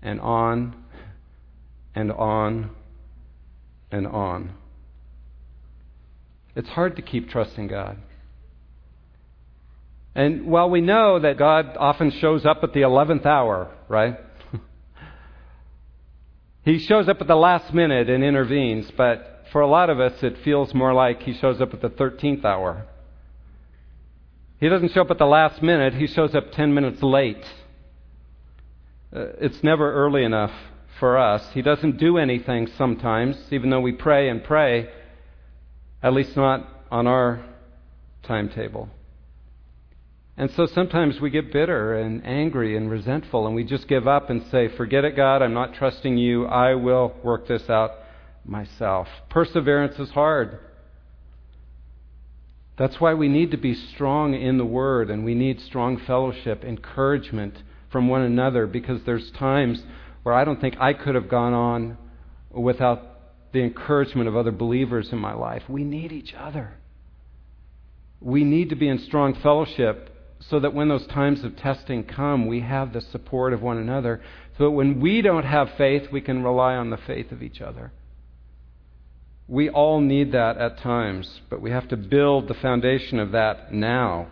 and 0.02 0.20
on 0.20 0.76
and 1.94 2.12
on 2.12 2.72
and 3.92 4.08
on? 4.08 4.54
It's 6.56 6.70
hard 6.70 6.96
to 6.96 7.02
keep 7.02 7.30
trusting 7.30 7.68
God. 7.68 7.98
And 10.16 10.46
while 10.48 10.70
we 10.70 10.80
know 10.80 11.20
that 11.20 11.38
God 11.38 11.76
often 11.78 12.10
shows 12.10 12.46
up 12.46 12.64
at 12.64 12.72
the 12.72 12.82
11th 12.82 13.26
hour, 13.26 13.70
right? 13.90 14.18
he 16.64 16.80
shows 16.80 17.10
up 17.10 17.20
at 17.20 17.28
the 17.28 17.36
last 17.36 17.74
minute 17.74 18.10
and 18.10 18.24
intervenes, 18.24 18.90
but 18.96 19.44
for 19.52 19.60
a 19.60 19.68
lot 19.68 19.90
of 19.90 20.00
us, 20.00 20.24
it 20.24 20.38
feels 20.44 20.74
more 20.74 20.94
like 20.94 21.22
he 21.24 21.34
shows 21.34 21.60
up 21.60 21.74
at 21.74 21.82
the 21.82 21.90
13th 21.90 22.46
hour. 22.46 22.86
He 24.62 24.70
doesn't 24.70 24.94
show 24.94 25.02
up 25.02 25.12
at 25.12 25.18
the 25.18 25.26
last 25.26 25.62
minute, 25.62 25.94
he 25.96 26.08
shows 26.08 26.34
up 26.34 26.54
10 26.54 26.74
minutes 26.74 27.04
late. 27.04 27.46
Uh, 29.14 29.28
it's 29.42 29.62
never 29.64 29.94
early 29.94 30.24
enough 30.24 30.54
for 30.98 31.18
us. 31.18 31.46
He 31.54 31.62
doesn't 31.62 31.98
do 31.98 32.18
anything 32.18 32.68
sometimes, 32.78 33.38
even 33.52 33.70
though 33.70 33.82
we 33.82 33.92
pray 33.92 34.30
and 34.30 34.42
pray, 34.42 34.90
at 36.02 36.14
least 36.14 36.38
not 36.38 36.68
on 36.90 37.06
our 37.06 37.44
timetable. 38.24 38.90
And 40.38 40.52
so 40.52 40.66
sometimes 40.66 41.22
we 41.22 41.30
get 41.30 41.54
bitter 41.54 41.96
and 41.96 42.26
angry 42.26 42.76
and 42.76 42.92
resentful, 42.92 43.48
and 43.48 43.56
we 43.56 43.64
just 43.64 43.88
give 43.88 44.08
up 44.08 44.30
and 44.30 44.44
say, 44.52 44.68
Forget 44.68 45.06
it, 45.06 45.16
God, 45.16 45.42
I'm 45.42 45.54
not 45.54 45.74
trusting 45.74 46.18
you. 46.18 46.46
I 46.46 46.76
will 46.76 47.16
work 47.24 47.48
this 47.48 47.70
out 47.70 47.92
myself. 48.44 49.08
Perseverance 49.30 49.98
is 49.98 50.10
hard. 50.10 50.60
That's 52.78 53.00
why 53.00 53.14
we 53.14 53.30
need 53.30 53.52
to 53.52 53.58
be 53.58 53.74
strong 53.74 54.34
in 54.34 54.58
the 54.58 54.66
Word 54.66 55.10
and 55.10 55.24
we 55.24 55.34
need 55.34 55.62
strong 55.62 55.98
fellowship, 55.98 56.66
encouragement 56.66 57.64
from 57.90 58.10
one 58.10 58.22
another 58.22 58.68
because 58.68 59.02
there's 59.06 59.32
times 59.32 59.82
where 60.24 60.36
I 60.36 60.44
don't 60.44 60.60
think 60.60 60.76
I 60.80 60.92
could 60.92 61.16
have 61.16 61.30
gone 61.30 61.54
on 61.54 61.98
without 62.52 63.02
the 63.54 63.64
encouragement 63.64 64.28
of 64.28 64.36
other 64.36 64.52
believers 64.52 65.14
in 65.14 65.20
my 65.20 65.34
life. 65.34 65.64
We 65.70 65.86
need 65.86 66.12
each 66.12 66.34
other. 66.34 66.74
We 68.20 68.44
need 68.44 68.70
to 68.70 68.76
be 68.76 68.90
in 68.90 69.00
strong 69.00 69.36
fellowship 69.36 70.15
so 70.40 70.60
that 70.60 70.74
when 70.74 70.90
those 70.90 71.08
times 71.08 71.44
of 71.44 71.56
testing 71.56 72.04
come, 72.04 72.48
we 72.48 72.62
have 72.62 72.94
the 72.94 73.02
support 73.02 73.54
of 73.54 73.62
one 73.62 73.78
another. 73.78 74.22
So 74.58 74.66
that 74.66 74.72
when 74.72 75.00
we 75.00 75.22
don't 75.22 75.46
have 75.46 75.72
faith, 75.78 76.12
we 76.12 76.22
can 76.22 76.44
rely 76.44 76.76
on 76.76 76.90
the 76.90 76.98
faith 76.98 77.32
of 77.32 77.42
each 77.42 77.62
other. 77.62 77.92
We 79.48 79.70
all 79.70 80.02
need 80.02 80.32
that 80.32 80.58
at 80.58 80.80
times, 80.80 81.42
but 81.50 81.62
we 81.62 81.72
have 81.72 81.88
to 81.90 81.98
build 81.98 82.48
the 82.48 82.54
foundation 82.56 83.20
of 83.20 83.32
that 83.32 83.74
now 83.74 84.28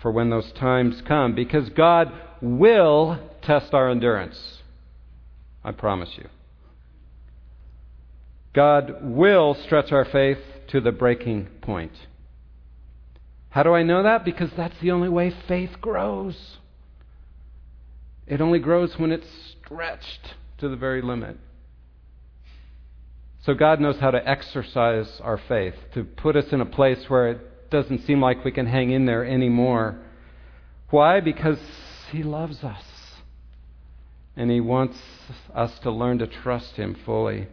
for 0.00 0.10
when 0.12 0.30
those 0.30 0.52
times 0.52 1.02
come 1.06 1.34
because 1.34 1.68
God 1.70 2.12
will 2.40 3.18
test 3.42 3.72
our 3.72 3.90
endurance. 3.90 4.60
I 5.64 5.72
promise 5.72 6.10
you. 6.16 6.28
God 8.52 8.98
will 9.02 9.54
stretch 9.64 9.90
our 9.90 10.04
faith 10.04 10.38
to 10.68 10.80
the 10.80 10.92
breaking 10.92 11.46
point. 11.60 11.92
How 13.54 13.62
do 13.62 13.72
I 13.72 13.84
know 13.84 14.02
that? 14.02 14.24
Because 14.24 14.50
that's 14.56 14.74
the 14.80 14.90
only 14.90 15.08
way 15.08 15.32
faith 15.46 15.80
grows. 15.80 16.58
It 18.26 18.40
only 18.40 18.58
grows 18.58 18.98
when 18.98 19.12
it's 19.12 19.28
stretched 19.62 20.34
to 20.58 20.68
the 20.68 20.74
very 20.74 21.00
limit. 21.00 21.36
So 23.44 23.54
God 23.54 23.78
knows 23.78 24.00
how 24.00 24.10
to 24.10 24.28
exercise 24.28 25.20
our 25.22 25.38
faith, 25.38 25.76
to 25.92 26.02
put 26.02 26.34
us 26.34 26.46
in 26.50 26.60
a 26.60 26.66
place 26.66 27.04
where 27.06 27.28
it 27.28 27.70
doesn't 27.70 28.04
seem 28.04 28.20
like 28.20 28.44
we 28.44 28.50
can 28.50 28.66
hang 28.66 28.90
in 28.90 29.06
there 29.06 29.24
anymore. 29.24 30.00
Why? 30.90 31.20
Because 31.20 31.60
He 32.10 32.24
loves 32.24 32.64
us. 32.64 32.82
And 34.36 34.50
He 34.50 34.58
wants 34.60 34.98
us 35.54 35.78
to 35.84 35.92
learn 35.92 36.18
to 36.18 36.26
trust 36.26 36.74
Him 36.74 36.96
fully. 37.06 37.46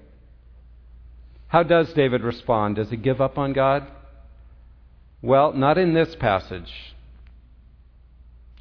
How 1.50 1.62
does 1.62 1.94
David 1.94 2.24
respond? 2.24 2.78
Does 2.78 2.90
he 2.90 2.98
give 2.98 3.22
up 3.22 3.38
on 3.38 3.54
God? 3.54 3.86
Well, 5.22 5.54
not 5.54 5.78
in 5.78 5.94
this 5.94 6.16
passage. 6.16 6.72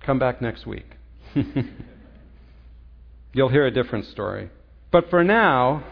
Come 0.02 0.19
back 0.19 0.43
next 0.43 0.67
week. 0.67 0.87
You'll 3.33 3.49
hear 3.49 3.67
a 3.67 3.71
different 3.71 4.07
story. 4.07 4.50
But 4.90 5.09
for 5.09 5.23
now, 5.23 5.85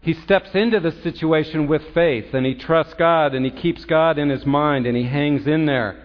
he 0.00 0.14
steps 0.14 0.50
into 0.54 0.80
the 0.80 0.92
situation 1.02 1.68
with 1.68 1.82
faith 1.94 2.34
and 2.34 2.44
he 2.44 2.54
trusts 2.54 2.94
God 2.94 3.34
and 3.34 3.44
he 3.44 3.50
keeps 3.50 3.84
God 3.84 4.18
in 4.18 4.28
his 4.28 4.44
mind 4.44 4.86
and 4.86 4.96
he 4.96 5.04
hangs 5.04 5.46
in 5.46 5.66
there. 5.66 6.02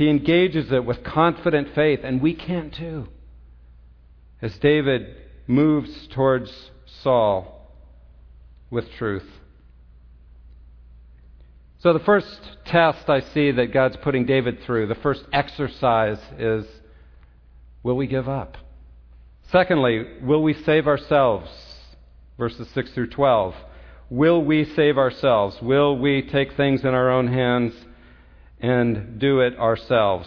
He 0.00 0.08
engages 0.08 0.72
it 0.72 0.86
with 0.86 1.04
confident 1.04 1.74
faith, 1.74 2.00
and 2.04 2.22
we 2.22 2.32
can 2.32 2.70
too. 2.70 3.08
As 4.40 4.56
David 4.56 5.14
moves 5.46 6.06
towards 6.06 6.70
Saul 7.02 7.70
with 8.70 8.90
truth. 8.92 9.28
So, 11.80 11.92
the 11.92 12.00
first 12.00 12.40
test 12.66 13.08
I 13.08 13.20
see 13.20 13.50
that 13.52 13.72
God's 13.72 13.96
putting 14.02 14.26
David 14.26 14.62
through, 14.64 14.86
the 14.86 14.94
first 14.94 15.24
exercise 15.32 16.18
is 16.38 16.66
will 17.82 17.96
we 17.96 18.06
give 18.06 18.28
up? 18.28 18.56
Secondly, 19.50 20.06
will 20.22 20.42
we 20.42 20.54
save 20.54 20.86
ourselves? 20.86 21.50
verses 22.40 22.66
6 22.70 22.90
through 22.92 23.08
12. 23.08 23.54
Will 24.08 24.42
we 24.42 24.64
save 24.64 24.96
ourselves? 24.96 25.60
Will 25.60 25.96
we 25.96 26.22
take 26.22 26.56
things 26.56 26.80
in 26.80 26.88
our 26.88 27.10
own 27.10 27.28
hands 27.28 27.74
and 28.58 29.20
do 29.20 29.40
it 29.40 29.56
ourselves? 29.58 30.26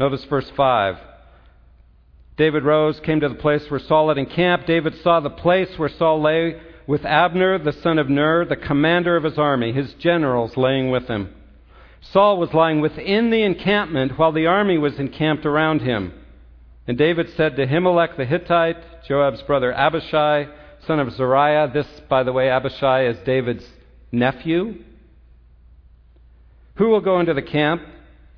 Notice 0.00 0.24
verse 0.24 0.50
5. 0.56 0.96
David 2.38 2.64
rose, 2.64 2.98
came 3.00 3.20
to 3.20 3.28
the 3.28 3.34
place 3.36 3.70
where 3.70 3.78
Saul 3.78 4.08
had 4.08 4.18
encamped. 4.18 4.66
David 4.66 4.96
saw 5.02 5.20
the 5.20 5.30
place 5.30 5.78
where 5.78 5.90
Saul 5.90 6.22
lay 6.22 6.60
with 6.86 7.04
Abner, 7.04 7.58
the 7.58 7.72
son 7.72 7.98
of 7.98 8.08
Ner, 8.08 8.44
the 8.44 8.56
commander 8.56 9.16
of 9.16 9.24
his 9.24 9.38
army, 9.38 9.72
his 9.72 9.94
generals 9.94 10.56
laying 10.56 10.90
with 10.90 11.08
him. 11.08 11.34
Saul 12.00 12.38
was 12.38 12.52
lying 12.52 12.80
within 12.80 13.30
the 13.30 13.42
encampment 13.42 14.18
while 14.18 14.32
the 14.32 14.46
army 14.46 14.76
was 14.76 14.98
encamped 14.98 15.46
around 15.46 15.80
him. 15.80 16.12
And 16.86 16.98
David 16.98 17.30
said 17.36 17.56
to 17.56 17.66
Ahimelech 17.66 18.16
the 18.16 18.26
Hittite, 18.26 19.04
Joab's 19.08 19.42
brother 19.42 19.72
Abishai, 19.72 20.46
son 20.86 21.00
of 21.00 21.12
Zeruiah. 21.12 21.70
This, 21.72 21.86
by 22.08 22.22
the 22.22 22.32
way, 22.32 22.50
Abishai 22.50 23.06
is 23.06 23.16
David's 23.24 23.66
nephew. 24.12 24.82
Who 26.76 26.88
will 26.88 27.00
go 27.00 27.20
into 27.20 27.32
the 27.32 27.42
camp 27.42 27.82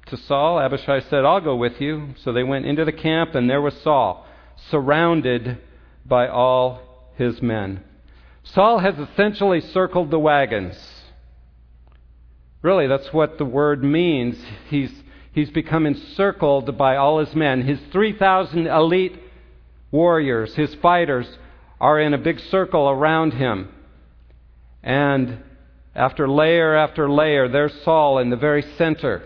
to 0.07 0.17
Saul? 0.17 0.61
Abishai 0.61 1.01
said, 1.01 1.25
I'll 1.25 1.41
go 1.41 1.57
with 1.57 1.81
you. 1.81 2.15
So 2.23 2.33
they 2.33 2.45
went 2.45 2.67
into 2.67 2.85
the 2.85 2.93
camp, 2.93 3.35
and 3.35 3.51
there 3.51 3.61
was 3.61 3.75
Saul, 3.83 4.27
surrounded 4.71 5.59
by 6.05 6.29
all 6.29 7.13
his 7.17 7.43
men. 7.43 7.83
Saul 8.53 8.79
has 8.79 8.99
essentially 8.99 9.61
circled 9.61 10.11
the 10.11 10.19
wagons. 10.19 10.77
Really, 12.63 12.87
that's 12.87 13.13
what 13.13 13.39
the 13.39 13.45
word 13.45 13.85
means. 13.85 14.37
He's, 14.69 14.93
he's 15.33 15.51
become 15.51 15.87
encircled 15.87 16.77
by 16.77 16.97
all 16.97 17.19
his 17.19 17.35
men. 17.35 17.63
His 17.63 17.79
3,000 17.93 18.67
elite 18.67 19.19
warriors, 19.91 20.55
his 20.55 20.75
fighters, 20.77 21.27
are 21.81 22.01
in 22.01 22.15
a 22.15 22.19
big 22.19 22.41
circle 22.41 22.89
around 22.89 23.35
him. 23.35 23.69
And 24.83 25.43
after 25.95 26.29
layer 26.29 26.75
after 26.75 27.11
layer, 27.11 27.49
there's 27.49 27.83
Saul 27.83 28.19
in 28.19 28.31
the 28.31 28.37
very 28.37 28.63
center 28.63 29.23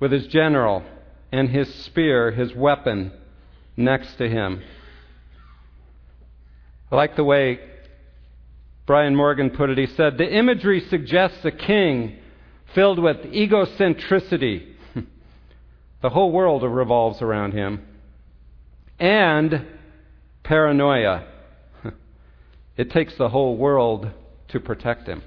with 0.00 0.12
his 0.12 0.26
general 0.26 0.84
and 1.32 1.48
his 1.48 1.72
spear, 1.86 2.30
his 2.30 2.54
weapon, 2.54 3.12
next 3.76 4.16
to 4.16 4.28
him. 4.28 4.62
I 6.90 6.96
like 6.96 7.16
the 7.16 7.24
way 7.24 7.60
Brian 8.86 9.14
Morgan 9.14 9.50
put 9.50 9.70
it. 9.70 9.78
He 9.78 9.86
said, 9.86 10.16
The 10.16 10.30
imagery 10.30 10.80
suggests 10.88 11.44
a 11.44 11.50
king 11.50 12.16
filled 12.74 12.98
with 12.98 13.18
egocentricity. 13.18 14.74
the 16.02 16.10
whole 16.10 16.32
world 16.32 16.62
revolves 16.62 17.20
around 17.20 17.52
him. 17.52 17.84
And 18.98 19.66
paranoia. 20.42 21.26
it 22.76 22.90
takes 22.90 23.14
the 23.16 23.28
whole 23.28 23.56
world 23.56 24.10
to 24.48 24.60
protect 24.60 25.06
him. 25.06 25.22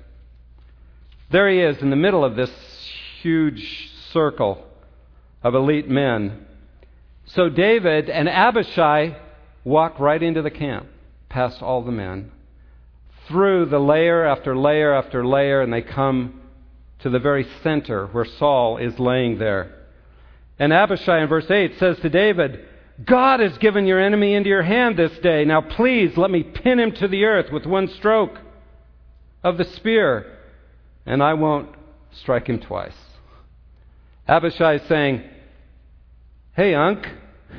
There 1.32 1.50
he 1.50 1.60
is 1.60 1.82
in 1.82 1.92
the 1.92 1.96
middle 1.96 2.26
of 2.26 2.36
this 2.36 2.52
huge 3.22 3.92
circle 4.12 4.66
of 5.44 5.56
elite 5.56 5.88
men. 5.88 6.46
So 7.26 7.48
David 7.48 8.10
and 8.10 8.28
Abishai 8.28 9.16
walk 9.64 10.00
right 10.00 10.22
into 10.22 10.42
the 10.42 10.52
camp, 10.52 10.88
past 11.32 11.62
all 11.62 11.82
the 11.82 11.92
men, 11.92 12.32
through 13.28 13.66
the 13.66 13.80
layer 13.80 14.26
after 14.26 14.56
layer 14.56 14.94
after 14.94 15.26
layer, 15.26 15.62
and 15.62 15.72
they 15.72 15.82
come 15.82 16.42
to 17.00 17.10
the 17.10 17.20
very 17.20 17.48
center 17.64 18.08
where 18.08 18.26
Saul 18.26 18.78
is 18.78 19.00
laying 19.00 19.40
there. 19.40 19.76
And 20.60 20.72
Abishai 20.72 21.24
in 21.24 21.30
verse 21.30 21.50
8 21.50 21.80
says 21.80 21.98
to 22.00 22.10
David, 22.10 22.66
God 23.04 23.40
has 23.40 23.58
given 23.58 23.88
your 23.88 24.00
enemy 24.00 24.36
into 24.36 24.50
your 24.50 24.62
hand 24.62 24.98
this 24.98 25.18
day. 25.20 25.46
Now 25.46 25.62
please 25.62 26.16
let 26.18 26.30
me 26.30 26.44
pin 26.44 26.80
him 26.80 26.92
to 26.94 27.08
the 27.08 27.24
earth 27.24 27.52
with 27.52 27.66
one 27.66 27.88
stroke 27.88 28.38
of 29.44 29.58
the 29.58 29.64
spear, 29.64 30.38
and 31.06 31.24
I 31.24 31.34
won't 31.34 31.70
strike 32.12 32.48
him 32.48 32.60
twice. 32.60 32.98
Abishai 34.28 34.76
is 34.76 34.88
saying, 34.88 35.24
Hey, 36.54 36.76
Unc, 36.76 37.08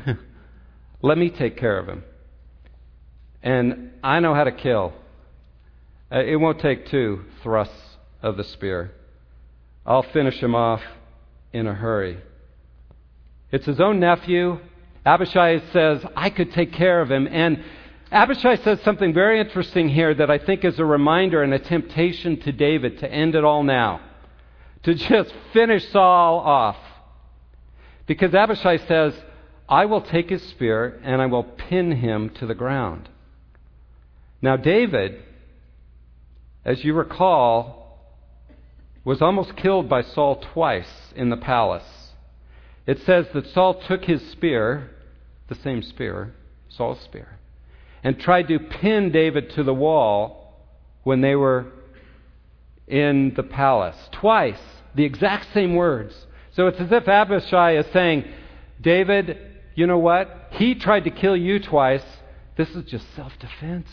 let 1.03 1.19
me 1.19 1.31
take 1.31 1.57
care 1.57 1.79
of 1.79 1.89
him. 1.89 2.05
And 3.43 3.91
I 4.03 4.21
know 4.21 4.35
how 4.35 4.45
to 4.45 4.53
kill. 4.53 4.93
Uh, 6.11 6.21
it 6.21 6.37
won't 6.37 6.61
take 6.61 6.87
two 6.87 7.25
thrusts 7.43 7.97
of 8.23 8.37
the 8.37 8.45
spear. 8.45 8.93
I'll 9.85 10.03
finish 10.03 10.39
him 10.39 10.55
off 10.55 10.83
in 11.53 11.67
a 11.67 11.75
hurry. 11.75 12.19
It's 13.51 13.67
his 13.67 13.81
own 13.81 13.99
nephew. 13.99 14.59
Abishai 15.05 15.61
says, 15.73 16.05
I 16.17 16.31
could 16.31 16.53
take 16.53 16.73
care 16.73 17.01
of 17.01 17.11
him. 17.11 17.27
And 17.31 17.65
Abishai 18.13 18.57
says 18.57 18.81
something 18.83 19.13
very 19.13 19.41
interesting 19.41 19.89
here 19.89 20.15
that 20.15 20.31
I 20.31 20.39
think 20.39 20.65
is 20.65 20.79
a 20.79 20.85
reminder 20.85 21.43
and 21.43 21.53
a 21.53 21.59
temptation 21.59 22.39
to 22.41 22.53
David 22.53 22.99
to 22.99 23.11
end 23.11 23.35
it 23.35 23.43
all 23.43 23.63
now, 23.63 24.01
to 24.85 24.95
just 24.95 25.35
finish 25.53 25.89
Saul 25.91 26.39
off. 26.39 26.77
Because 28.07 28.35
Abishai 28.35 28.77
says, 28.87 29.15
I 29.69 29.87
will 29.87 30.03
take 30.03 30.29
his 30.29 30.43
spear 30.43 31.01
and 31.03 31.23
I 31.23 31.27
will 31.27 31.45
pin 31.45 31.93
him 31.93 32.31
to 32.35 32.47
the 32.47 32.55
ground. 32.55 33.09
Now, 34.43 34.57
David, 34.57 35.23
as 36.65 36.85
you 36.85 36.95
recall, 36.95 37.83
was 39.05 39.23
almost 39.23 39.57
killed 39.57 39.89
by 39.89 40.03
Saul 40.03 40.43
twice 40.53 41.13
in 41.15 41.31
the 41.31 41.37
palace. 41.37 42.11
It 42.87 43.01
says 43.03 43.27
that 43.35 43.47
Saul 43.47 43.75
took 43.75 44.05
his 44.05 44.31
spear, 44.33 44.91
the 45.49 45.55
same 45.55 45.83
spear, 45.83 46.35
Saul's 46.69 47.01
spear, 47.01 47.39
and 48.03 48.19
tried 48.19 48.49
to 48.49 48.59
pin 48.59 49.13
David 49.13 49.51
to 49.51 49.63
the 49.63 49.75
wall 49.75 50.65
when 51.05 51.21
they 51.21 51.37
were 51.37 51.67
in 52.89 53.35
the 53.35 53.45
palace. 53.45 53.97
Twice, 54.11 54.61
the 54.97 55.05
exact 55.05 55.53
same 55.55 55.77
words. 55.77 56.27
So 56.53 56.67
it's 56.67 56.81
as 56.81 56.91
if 56.91 57.07
Abishai 57.07 57.77
is 57.77 57.87
saying, 57.93 58.25
David, 58.81 59.39
you 59.77 59.87
know 59.87 59.99
what? 59.99 60.49
He 60.51 60.75
tried 60.75 61.05
to 61.05 61.11
kill 61.11 61.37
you 61.37 61.61
twice. 61.61 62.05
This 62.57 62.71
is 62.71 62.85
just 62.85 63.07
self 63.15 63.33
defense. 63.39 63.89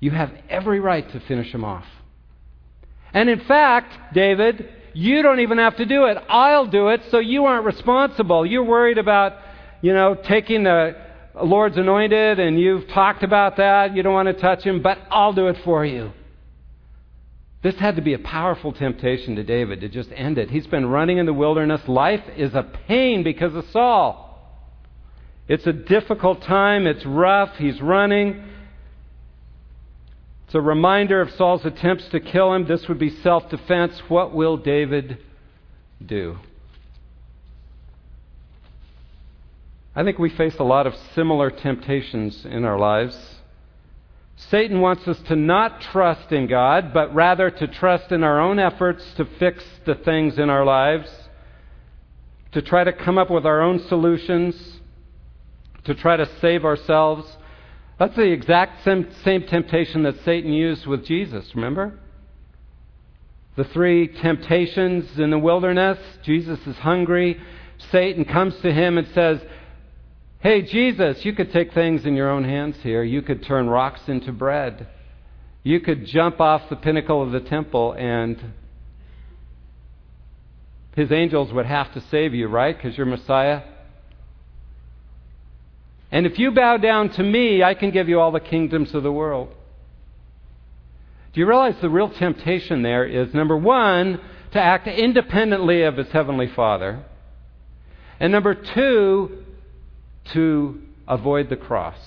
You 0.00 0.10
have 0.12 0.32
every 0.48 0.80
right 0.80 1.10
to 1.12 1.20
finish 1.20 1.52
him 1.52 1.64
off. 1.64 1.84
And 3.12 3.28
in 3.28 3.40
fact, 3.40 4.14
David, 4.14 4.68
you 4.94 5.22
don't 5.22 5.40
even 5.40 5.58
have 5.58 5.76
to 5.76 5.86
do 5.86 6.04
it. 6.04 6.18
I'll 6.28 6.66
do 6.66 6.88
it 6.88 7.02
so 7.10 7.18
you 7.18 7.44
aren't 7.44 7.64
responsible. 7.64 8.46
You're 8.46 8.64
worried 8.64 8.98
about, 8.98 9.34
you 9.80 9.92
know, 9.92 10.14
taking 10.14 10.64
the 10.64 10.96
Lord's 11.42 11.76
anointed, 11.76 12.38
and 12.38 12.58
you've 12.60 12.88
talked 12.88 13.22
about 13.22 13.56
that. 13.56 13.94
You 13.94 14.02
don't 14.02 14.14
want 14.14 14.26
to 14.28 14.34
touch 14.34 14.62
him, 14.62 14.82
but 14.82 14.98
I'll 15.10 15.32
do 15.32 15.48
it 15.48 15.58
for 15.64 15.84
you. 15.84 16.12
This 17.62 17.74
had 17.76 17.96
to 17.96 18.02
be 18.02 18.14
a 18.14 18.18
powerful 18.18 18.72
temptation 18.72 19.34
to 19.36 19.42
David 19.42 19.80
to 19.80 19.88
just 19.88 20.10
end 20.14 20.38
it. 20.38 20.50
He's 20.50 20.66
been 20.66 20.86
running 20.86 21.18
in 21.18 21.26
the 21.26 21.32
wilderness. 21.32 21.80
Life 21.88 22.22
is 22.36 22.54
a 22.54 22.62
pain 22.62 23.24
because 23.24 23.54
of 23.54 23.64
Saul. 23.72 24.24
It's 25.48 25.66
a 25.66 25.72
difficult 25.72 26.42
time. 26.42 26.86
It's 26.86 27.04
rough. 27.04 27.56
He's 27.56 27.80
running. 27.80 28.44
It's 30.48 30.54
a 30.54 30.62
reminder 30.62 31.20
of 31.20 31.30
Saul's 31.32 31.66
attempts 31.66 32.08
to 32.08 32.20
kill 32.20 32.54
him. 32.54 32.66
This 32.66 32.88
would 32.88 32.98
be 32.98 33.10
self 33.10 33.50
defense. 33.50 34.00
What 34.08 34.34
will 34.34 34.56
David 34.56 35.18
do? 36.04 36.38
I 39.94 40.04
think 40.04 40.18
we 40.18 40.30
face 40.30 40.56
a 40.58 40.64
lot 40.64 40.86
of 40.86 40.94
similar 41.14 41.50
temptations 41.50 42.46
in 42.46 42.64
our 42.64 42.78
lives. 42.78 43.14
Satan 44.36 44.80
wants 44.80 45.06
us 45.06 45.18
to 45.28 45.36
not 45.36 45.82
trust 45.82 46.32
in 46.32 46.46
God, 46.46 46.94
but 46.94 47.14
rather 47.14 47.50
to 47.50 47.66
trust 47.66 48.10
in 48.10 48.24
our 48.24 48.40
own 48.40 48.58
efforts 48.58 49.04
to 49.18 49.26
fix 49.38 49.62
the 49.84 49.96
things 49.96 50.38
in 50.38 50.48
our 50.48 50.64
lives, 50.64 51.10
to 52.52 52.62
try 52.62 52.84
to 52.84 52.92
come 52.94 53.18
up 53.18 53.30
with 53.30 53.44
our 53.44 53.60
own 53.60 53.86
solutions, 53.86 54.78
to 55.84 55.94
try 55.94 56.16
to 56.16 56.26
save 56.40 56.64
ourselves. 56.64 57.36
That's 57.98 58.14
the 58.14 58.22
exact 58.22 58.84
same, 58.84 59.08
same 59.24 59.42
temptation 59.42 60.04
that 60.04 60.22
Satan 60.24 60.52
used 60.52 60.86
with 60.86 61.04
Jesus, 61.04 61.54
remember? 61.54 61.98
The 63.56 63.64
three 63.64 64.06
temptations 64.06 65.18
in 65.18 65.30
the 65.30 65.38
wilderness. 65.38 65.98
Jesus 66.22 66.60
is 66.66 66.76
hungry. 66.76 67.40
Satan 67.90 68.24
comes 68.24 68.56
to 68.60 68.72
him 68.72 68.98
and 68.98 69.08
says, 69.14 69.40
Hey, 70.40 70.62
Jesus, 70.62 71.24
you 71.24 71.32
could 71.32 71.52
take 71.52 71.74
things 71.74 72.06
in 72.06 72.14
your 72.14 72.30
own 72.30 72.44
hands 72.44 72.76
here. 72.84 73.02
You 73.02 73.22
could 73.22 73.42
turn 73.42 73.68
rocks 73.68 74.02
into 74.06 74.30
bread. 74.30 74.86
You 75.64 75.80
could 75.80 76.06
jump 76.06 76.40
off 76.40 76.68
the 76.70 76.76
pinnacle 76.76 77.20
of 77.20 77.32
the 77.32 77.40
temple 77.40 77.92
and 77.98 78.52
his 80.94 81.10
angels 81.10 81.52
would 81.52 81.66
have 81.66 81.92
to 81.94 82.00
save 82.10 82.34
you, 82.34 82.46
right? 82.46 82.76
Because 82.76 82.96
you're 82.96 83.06
Messiah. 83.06 83.62
And 86.10 86.26
if 86.26 86.38
you 86.38 86.50
bow 86.50 86.76
down 86.78 87.10
to 87.10 87.22
me, 87.22 87.62
I 87.62 87.74
can 87.74 87.90
give 87.90 88.08
you 88.08 88.20
all 88.20 88.32
the 88.32 88.40
kingdoms 88.40 88.94
of 88.94 89.02
the 89.02 89.12
world. 89.12 89.54
Do 91.32 91.40
you 91.40 91.46
realize 91.46 91.74
the 91.80 91.90
real 91.90 92.08
temptation 92.08 92.82
there 92.82 93.04
is 93.04 93.34
number 93.34 93.56
one, 93.56 94.20
to 94.52 94.60
act 94.60 94.86
independently 94.86 95.82
of 95.82 95.96
his 95.96 96.08
heavenly 96.08 96.48
Father, 96.48 97.04
and 98.18 98.32
number 98.32 98.54
two, 98.54 99.44
to 100.32 100.80
avoid 101.06 101.48
the 101.48 101.56
cross. 101.56 101.98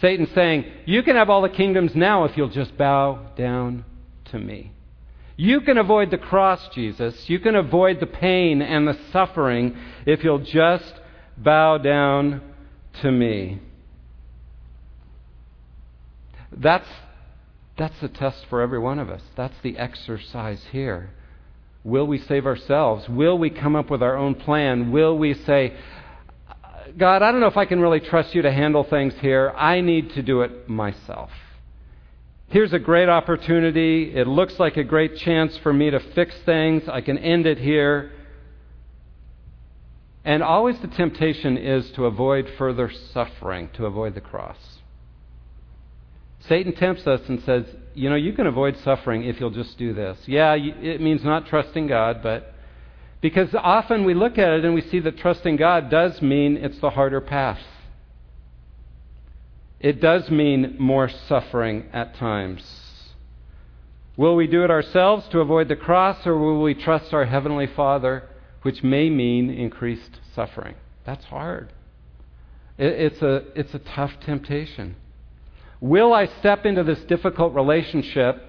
Satan 0.00 0.28
saying, 0.34 0.64
You 0.86 1.02
can 1.02 1.16
have 1.16 1.30
all 1.30 1.42
the 1.42 1.48
kingdoms 1.48 1.94
now 1.94 2.24
if 2.24 2.36
you'll 2.36 2.48
just 2.48 2.76
bow 2.76 3.26
down 3.36 3.84
to 4.26 4.38
me. 4.38 4.72
You 5.36 5.60
can 5.60 5.78
avoid 5.78 6.10
the 6.10 6.18
cross, 6.18 6.68
Jesus. 6.74 7.28
You 7.28 7.38
can 7.38 7.54
avoid 7.54 8.00
the 8.00 8.06
pain 8.06 8.62
and 8.62 8.86
the 8.86 8.98
suffering 9.12 9.76
if 10.06 10.22
you'll 10.24 10.38
just 10.38 10.99
bow 11.36 11.78
down 11.78 12.42
to 13.02 13.10
me. 13.10 13.60
That's, 16.52 16.88
that's 17.78 17.98
the 18.00 18.08
test 18.08 18.46
for 18.48 18.60
every 18.60 18.78
one 18.78 18.98
of 18.98 19.08
us. 19.08 19.22
That's 19.36 19.54
the 19.62 19.78
exercise 19.78 20.62
here. 20.72 21.10
Will 21.84 22.06
we 22.06 22.18
save 22.18 22.44
ourselves? 22.46 23.08
Will 23.08 23.38
we 23.38 23.50
come 23.50 23.74
up 23.74 23.90
with 23.90 24.02
our 24.02 24.16
own 24.16 24.34
plan? 24.34 24.92
Will 24.92 25.16
we 25.16 25.34
say, 25.34 25.74
God, 26.98 27.22
I 27.22 27.30
don't 27.30 27.40
know 27.40 27.46
if 27.46 27.56
I 27.56 27.64
can 27.64 27.80
really 27.80 28.00
trust 28.00 28.34
you 28.34 28.42
to 28.42 28.52
handle 28.52 28.84
things 28.84 29.14
here. 29.20 29.50
I 29.56 29.80
need 29.80 30.10
to 30.14 30.22
do 30.22 30.42
it 30.42 30.68
myself. 30.68 31.30
Here's 32.48 32.72
a 32.72 32.78
great 32.80 33.08
opportunity. 33.08 34.12
It 34.14 34.26
looks 34.26 34.58
like 34.58 34.76
a 34.76 34.82
great 34.82 35.16
chance 35.16 35.56
for 35.58 35.72
me 35.72 35.90
to 35.90 36.00
fix 36.14 36.34
things. 36.44 36.82
I 36.88 37.00
can 37.00 37.16
end 37.16 37.46
it 37.46 37.58
here. 37.58 38.10
And 40.24 40.42
always 40.42 40.78
the 40.80 40.88
temptation 40.88 41.56
is 41.56 41.90
to 41.92 42.04
avoid 42.04 42.50
further 42.58 42.90
suffering, 43.12 43.70
to 43.74 43.86
avoid 43.86 44.14
the 44.14 44.20
cross. 44.20 44.58
Satan 46.40 46.74
tempts 46.74 47.06
us 47.06 47.20
and 47.28 47.42
says, 47.42 47.64
you 47.94 48.08
know, 48.08 48.16
you 48.16 48.32
can 48.32 48.46
avoid 48.46 48.76
suffering 48.78 49.24
if 49.24 49.40
you'll 49.40 49.50
just 49.50 49.76
do 49.78 49.92
this. 49.92 50.18
Yeah, 50.26 50.54
it 50.54 51.00
means 51.00 51.22
not 51.22 51.46
trusting 51.46 51.86
God, 51.86 52.22
but 52.22 52.54
because 53.20 53.54
often 53.54 54.04
we 54.04 54.14
look 54.14 54.38
at 54.38 54.50
it 54.50 54.64
and 54.64 54.74
we 54.74 54.80
see 54.80 55.00
that 55.00 55.18
trusting 55.18 55.56
God 55.56 55.90
does 55.90 56.20
mean 56.22 56.56
it's 56.56 56.78
the 56.80 56.90
harder 56.90 57.20
path. 57.20 57.60
It 59.78 60.00
does 60.00 60.30
mean 60.30 60.76
more 60.78 61.08
suffering 61.08 61.86
at 61.92 62.14
times. 62.16 62.62
Will 64.16 64.36
we 64.36 64.46
do 64.46 64.64
it 64.64 64.70
ourselves 64.70 65.26
to 65.28 65.40
avoid 65.40 65.68
the 65.68 65.76
cross, 65.76 66.26
or 66.26 66.36
will 66.36 66.60
we 66.62 66.74
trust 66.74 67.14
our 67.14 67.24
Heavenly 67.24 67.66
Father, 67.66 68.24
which 68.62 68.82
may 68.82 69.08
mean 69.10 69.50
increased 69.50 70.20
suffering? 70.34 70.74
That's 71.04 71.24
hard. 71.26 71.72
It's 72.78 73.20
a, 73.20 73.42
it's 73.54 73.74
a 73.74 73.78
tough 73.78 74.12
temptation. 74.24 74.96
Will 75.80 76.12
I 76.12 76.26
step 76.26 76.66
into 76.66 76.82
this 76.82 77.00
difficult 77.00 77.54
relationship 77.54 78.42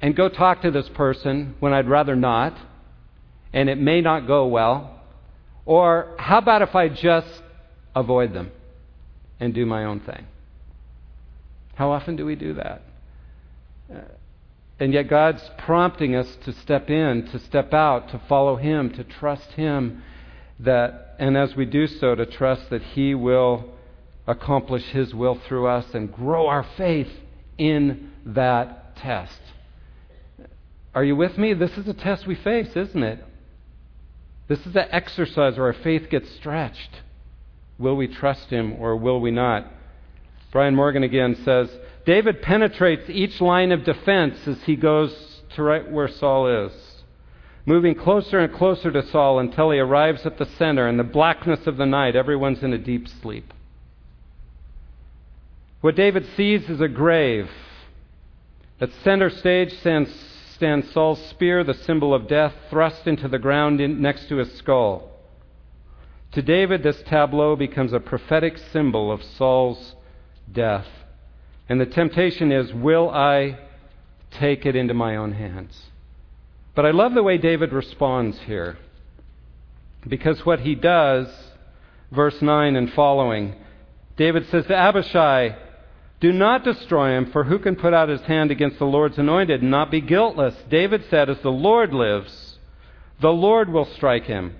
and 0.00 0.14
go 0.14 0.28
talk 0.28 0.62
to 0.62 0.70
this 0.70 0.88
person 0.90 1.54
when 1.60 1.72
I'd 1.72 1.88
rather 1.88 2.16
not, 2.16 2.56
and 3.52 3.68
it 3.68 3.78
may 3.78 4.00
not 4.00 4.26
go 4.26 4.46
well? 4.46 5.00
Or 5.66 6.14
how 6.18 6.38
about 6.38 6.62
if 6.62 6.74
I 6.74 6.88
just 6.88 7.42
avoid 7.94 8.32
them 8.32 8.50
and 9.40 9.52
do 9.54 9.66
my 9.66 9.84
own 9.84 10.00
thing? 10.00 10.26
How 11.74 11.92
often 11.92 12.16
do 12.16 12.24
we 12.24 12.34
do 12.34 12.54
that? 12.54 12.82
Uh, 13.92 14.00
And 14.80 14.92
yet 14.92 15.08
God's 15.08 15.42
prompting 15.58 16.14
us 16.14 16.36
to 16.44 16.52
step 16.52 16.88
in, 16.88 17.26
to 17.32 17.38
step 17.38 17.72
out, 17.74 18.10
to 18.10 18.20
follow 18.28 18.56
Him, 18.56 18.90
to 18.94 19.04
trust 19.04 19.52
Him 19.52 20.02
that 20.60 21.08
and 21.18 21.36
as 21.36 21.54
we 21.56 21.64
do 21.64 21.86
so 21.86 22.14
to 22.14 22.24
trust 22.24 22.70
that 22.70 22.82
he 22.82 23.14
will 23.14 23.64
accomplish 24.26 24.84
his 24.84 25.14
will 25.14 25.40
through 25.46 25.66
us 25.66 25.86
and 25.94 26.12
grow 26.12 26.46
our 26.46 26.64
faith 26.76 27.10
in 27.56 28.12
that 28.24 28.96
test. 28.96 29.40
Are 30.94 31.04
you 31.04 31.16
with 31.16 31.36
me? 31.38 31.54
This 31.54 31.76
is 31.76 31.88
a 31.88 31.94
test 31.94 32.26
we 32.26 32.34
face, 32.34 32.70
isn't 32.76 33.02
it? 33.02 33.24
This 34.48 34.60
is 34.60 34.76
an 34.76 34.86
exercise 34.90 35.56
where 35.56 35.66
our 35.66 35.72
faith 35.72 36.08
gets 36.10 36.30
stretched. 36.36 37.02
Will 37.78 37.96
we 37.96 38.06
trust 38.06 38.48
him 38.48 38.74
or 38.78 38.96
will 38.96 39.20
we 39.20 39.30
not? 39.30 39.66
Brian 40.52 40.74
Morgan 40.74 41.02
again 41.02 41.36
says 41.44 41.68
David 42.08 42.40
penetrates 42.40 43.10
each 43.10 43.38
line 43.38 43.70
of 43.70 43.84
defense 43.84 44.38
as 44.46 44.62
he 44.62 44.76
goes 44.76 45.42
to 45.54 45.62
right 45.62 45.90
where 45.90 46.08
Saul 46.08 46.64
is 46.64 46.72
moving 47.66 47.94
closer 47.94 48.38
and 48.38 48.50
closer 48.50 48.90
to 48.90 49.06
Saul 49.08 49.38
until 49.38 49.70
he 49.70 49.78
arrives 49.78 50.24
at 50.24 50.38
the 50.38 50.46
center. 50.46 50.88
In 50.88 50.96
the 50.96 51.04
blackness 51.04 51.66
of 51.66 51.76
the 51.76 51.84
night, 51.84 52.16
everyone's 52.16 52.62
in 52.62 52.72
a 52.72 52.78
deep 52.78 53.08
sleep. 53.20 53.52
What 55.82 55.96
David 55.96 56.26
sees 56.34 56.70
is 56.70 56.80
a 56.80 56.88
grave. 56.88 57.50
At 58.80 58.88
center 59.04 59.28
stage 59.28 59.70
stands, 59.74 60.08
stands 60.54 60.90
Saul's 60.92 61.22
spear, 61.26 61.62
the 61.62 61.74
symbol 61.74 62.14
of 62.14 62.26
death, 62.26 62.54
thrust 62.70 63.06
into 63.06 63.28
the 63.28 63.38
ground 63.38 63.82
in, 63.82 64.00
next 64.00 64.30
to 64.30 64.36
his 64.36 64.50
skull. 64.54 65.10
To 66.32 66.40
David, 66.40 66.82
this 66.82 67.02
tableau 67.02 67.54
becomes 67.54 67.92
a 67.92 68.00
prophetic 68.00 68.56
symbol 68.56 69.12
of 69.12 69.22
Saul's 69.22 69.94
death. 70.50 70.86
And 71.68 71.80
the 71.80 71.86
temptation 71.86 72.50
is 72.50 72.72
will 72.72 73.10
I 73.10 73.58
take 74.30 74.64
it 74.64 74.74
into 74.74 74.94
my 74.94 75.16
own 75.16 75.32
hands? 75.32 75.90
But 76.74 76.86
I 76.86 76.92
love 76.92 77.14
the 77.14 77.22
way 77.22 77.38
David 77.38 77.72
responds 77.72 78.38
here. 78.40 78.78
Because 80.06 80.46
what 80.46 80.60
he 80.60 80.74
does, 80.74 81.28
verse 82.10 82.40
9 82.40 82.76
and 82.76 82.92
following, 82.92 83.54
David 84.16 84.48
says 84.48 84.66
to 84.66 84.76
Abishai, 84.76 85.56
Do 86.20 86.32
not 86.32 86.64
destroy 86.64 87.16
him, 87.16 87.30
for 87.32 87.44
who 87.44 87.58
can 87.58 87.76
put 87.76 87.92
out 87.92 88.08
his 88.08 88.20
hand 88.22 88.50
against 88.50 88.78
the 88.78 88.84
Lord's 88.84 89.18
anointed 89.18 89.60
and 89.60 89.70
not 89.70 89.90
be 89.90 90.00
guiltless? 90.00 90.54
David 90.70 91.04
said, 91.10 91.28
As 91.28 91.40
the 91.40 91.50
Lord 91.50 91.92
lives, 91.92 92.58
the 93.20 93.32
Lord 93.32 93.68
will 93.68 93.86
strike 93.96 94.24
him, 94.24 94.54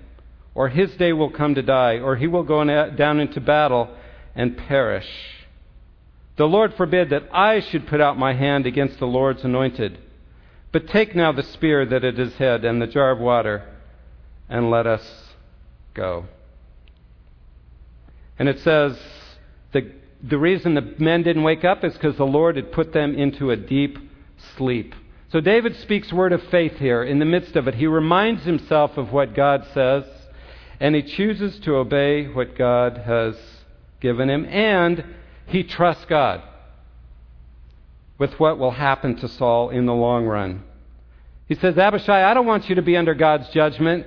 or 0.53 0.69
his 0.69 0.91
day 0.97 1.13
will 1.13 1.31
come 1.31 1.55
to 1.55 1.61
die, 1.61 1.99
or 1.99 2.17
he 2.17 2.27
will 2.27 2.43
go 2.43 2.63
down 2.89 3.19
into 3.19 3.39
battle 3.39 3.89
and 4.35 4.57
perish. 4.57 5.07
The 6.39 6.47
Lord 6.47 6.73
forbid 6.75 7.09
that 7.09 7.27
I 7.33 7.59
should 7.59 7.85
put 7.85 7.99
out 7.99 8.17
my 8.17 8.33
hand 8.33 8.65
against 8.65 8.97
the 8.97 9.05
Lord's 9.05 9.43
anointed. 9.43 9.97
But 10.71 10.87
take 10.87 11.13
now 11.13 11.33
the 11.33 11.43
spear 11.43 11.85
that 11.85 12.05
at 12.05 12.17
his 12.17 12.33
head 12.35 12.63
and 12.63 12.81
the 12.81 12.87
jar 12.87 13.11
of 13.11 13.19
water, 13.19 13.67
and 14.47 14.71
let 14.71 14.87
us 14.87 15.03
go. 15.93 16.27
And 18.39 18.47
it 18.47 18.57
says 18.61 18.97
the, 19.73 19.91
the 20.23 20.37
reason 20.37 20.75
the 20.75 20.95
men 20.97 21.23
didn't 21.23 21.43
wake 21.43 21.65
up 21.65 21.83
is 21.83 21.91
because 21.91 22.15
the 22.15 22.25
Lord 22.25 22.55
had 22.55 22.71
put 22.71 22.93
them 22.93 23.15
into 23.15 23.51
a 23.51 23.57
deep 23.57 23.97
sleep. 24.55 24.95
So 25.33 25.41
David 25.41 25.75
speaks 25.75 26.13
word 26.13 26.31
of 26.31 26.41
faith 26.43 26.77
here 26.77 27.03
in 27.03 27.19
the 27.19 27.25
midst 27.25 27.57
of 27.57 27.67
it. 27.67 27.75
He 27.75 27.85
reminds 27.85 28.45
himself 28.45 28.95
of 28.95 29.11
what 29.11 29.35
God 29.35 29.67
says, 29.73 30.05
and 30.79 30.95
he 30.95 31.01
chooses 31.01 31.59
to 31.65 31.75
obey 31.75 32.27
what 32.27 32.57
God 32.57 32.99
has 32.99 33.35
given 33.99 34.29
him, 34.29 34.45
and 34.45 35.03
he 35.49 35.63
trusts 35.63 36.05
God 36.05 36.41
with 38.17 38.39
what 38.39 38.59
will 38.59 38.71
happen 38.71 39.15
to 39.17 39.27
Saul 39.27 39.69
in 39.69 39.85
the 39.85 39.93
long 39.93 40.25
run. 40.25 40.63
He 41.47 41.55
says, 41.55 41.77
Abishai, 41.77 42.29
I 42.29 42.33
don't 42.33 42.45
want 42.45 42.69
you 42.69 42.75
to 42.75 42.81
be 42.81 42.95
under 42.95 43.15
God's 43.15 43.49
judgment. 43.49 44.05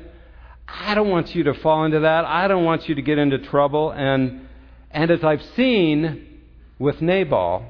I 0.68 0.94
don't 0.94 1.08
want 1.08 1.34
you 1.34 1.42
to 1.44 1.54
fall 1.54 1.84
into 1.84 2.00
that. 2.00 2.24
I 2.24 2.46
don't 2.46 2.64
want 2.64 2.88
you 2.88 2.94
to 2.94 3.02
get 3.02 3.18
into 3.18 3.38
trouble. 3.38 3.90
And, 3.90 4.48
and 4.90 5.10
as 5.10 5.24
I've 5.24 5.42
seen 5.56 6.40
with 6.78 7.02
Nabal, 7.02 7.64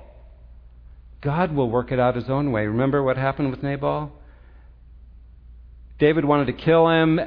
God 1.23 1.55
will 1.55 1.71
work 1.71 1.91
it 1.91 1.99
out 1.99 2.17
his 2.17 2.29
own 2.29 2.53
way. 2.53 2.67
Remember 2.67 3.03
what 3.03 3.17
happened 3.17 3.51
with 3.51 3.63
Nabal? 3.63 4.13
David 5.99 6.25
wanted 6.25 6.49
to 6.49 6.53
kill 6.53 6.89
him. 6.89 7.21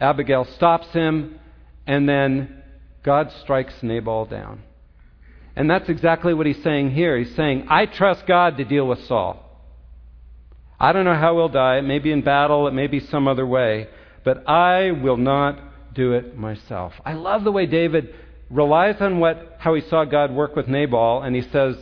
Abigail 0.00 0.46
stops 0.56 0.88
him. 0.88 1.38
And 1.86 2.08
then 2.08 2.62
God 3.04 3.30
strikes 3.42 3.74
Nabal 3.82 4.24
down. 4.24 4.62
And 5.56 5.70
that's 5.70 5.88
exactly 5.88 6.34
what 6.34 6.46
he's 6.46 6.62
saying 6.62 6.90
here. 6.90 7.16
He's 7.16 7.34
saying, 7.36 7.66
I 7.68 7.86
trust 7.86 8.26
God 8.26 8.56
to 8.56 8.64
deal 8.64 8.86
with 8.86 9.04
Saul. 9.04 9.40
I 10.78 10.92
don't 10.92 11.04
know 11.04 11.14
how 11.14 11.36
he'll 11.36 11.48
die. 11.48 11.78
It 11.78 11.82
may 11.82 12.00
be 12.00 12.10
in 12.10 12.22
battle, 12.22 12.66
it 12.66 12.74
may 12.74 12.88
be 12.88 13.00
some 13.00 13.28
other 13.28 13.46
way, 13.46 13.88
but 14.24 14.48
I 14.48 14.90
will 14.90 15.16
not 15.16 15.94
do 15.94 16.12
it 16.12 16.36
myself. 16.36 16.92
I 17.04 17.12
love 17.12 17.44
the 17.44 17.52
way 17.52 17.66
David 17.66 18.14
relies 18.50 19.00
on 19.00 19.20
what, 19.20 19.56
how 19.60 19.74
he 19.74 19.80
saw 19.82 20.04
God 20.04 20.32
work 20.32 20.56
with 20.56 20.66
Nabal, 20.66 21.22
and 21.22 21.36
he 21.36 21.42
says 21.42 21.76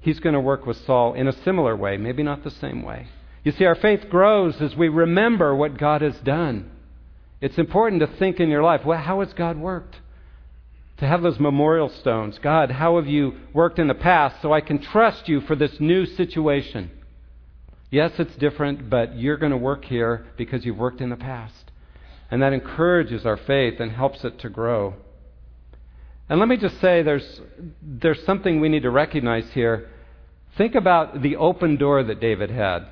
he's 0.00 0.20
going 0.20 0.34
to 0.34 0.40
work 0.40 0.66
with 0.66 0.76
Saul 0.84 1.14
in 1.14 1.26
a 1.26 1.42
similar 1.44 1.74
way, 1.74 1.96
maybe 1.96 2.22
not 2.22 2.44
the 2.44 2.50
same 2.50 2.82
way. 2.82 3.08
You 3.42 3.52
see, 3.52 3.64
our 3.64 3.74
faith 3.74 4.08
grows 4.10 4.60
as 4.60 4.76
we 4.76 4.88
remember 4.88 5.54
what 5.54 5.78
God 5.78 6.02
has 6.02 6.16
done. 6.20 6.70
It's 7.40 7.58
important 7.58 8.00
to 8.00 8.06
think 8.18 8.40
in 8.40 8.48
your 8.48 8.62
life, 8.62 8.84
well, 8.84 8.98
how 8.98 9.20
has 9.20 9.32
God 9.32 9.58
worked? 9.58 9.96
To 11.04 11.08
have 11.10 11.20
those 11.20 11.38
memorial 11.38 11.90
stones. 11.90 12.38
God, 12.38 12.70
how 12.70 12.96
have 12.96 13.06
you 13.06 13.34
worked 13.52 13.78
in 13.78 13.88
the 13.88 13.94
past 13.94 14.40
so 14.40 14.54
I 14.54 14.62
can 14.62 14.80
trust 14.80 15.28
you 15.28 15.42
for 15.42 15.54
this 15.54 15.78
new 15.78 16.06
situation? 16.06 16.90
Yes, 17.90 18.12
it's 18.18 18.34
different, 18.36 18.88
but 18.88 19.14
you're 19.14 19.36
going 19.36 19.52
to 19.52 19.58
work 19.58 19.84
here 19.84 20.26
because 20.38 20.64
you've 20.64 20.78
worked 20.78 21.02
in 21.02 21.10
the 21.10 21.16
past. 21.16 21.70
And 22.30 22.42
that 22.42 22.54
encourages 22.54 23.26
our 23.26 23.36
faith 23.36 23.80
and 23.80 23.92
helps 23.92 24.24
it 24.24 24.38
to 24.38 24.48
grow. 24.48 24.94
And 26.30 26.40
let 26.40 26.48
me 26.48 26.56
just 26.56 26.80
say 26.80 27.02
there's, 27.02 27.40
there's 27.82 28.24
something 28.24 28.58
we 28.58 28.70
need 28.70 28.84
to 28.84 28.90
recognize 28.90 29.44
here. 29.52 29.90
Think 30.56 30.74
about 30.74 31.20
the 31.20 31.36
open 31.36 31.76
door 31.76 32.02
that 32.02 32.18
David 32.18 32.50
had. 32.50 32.86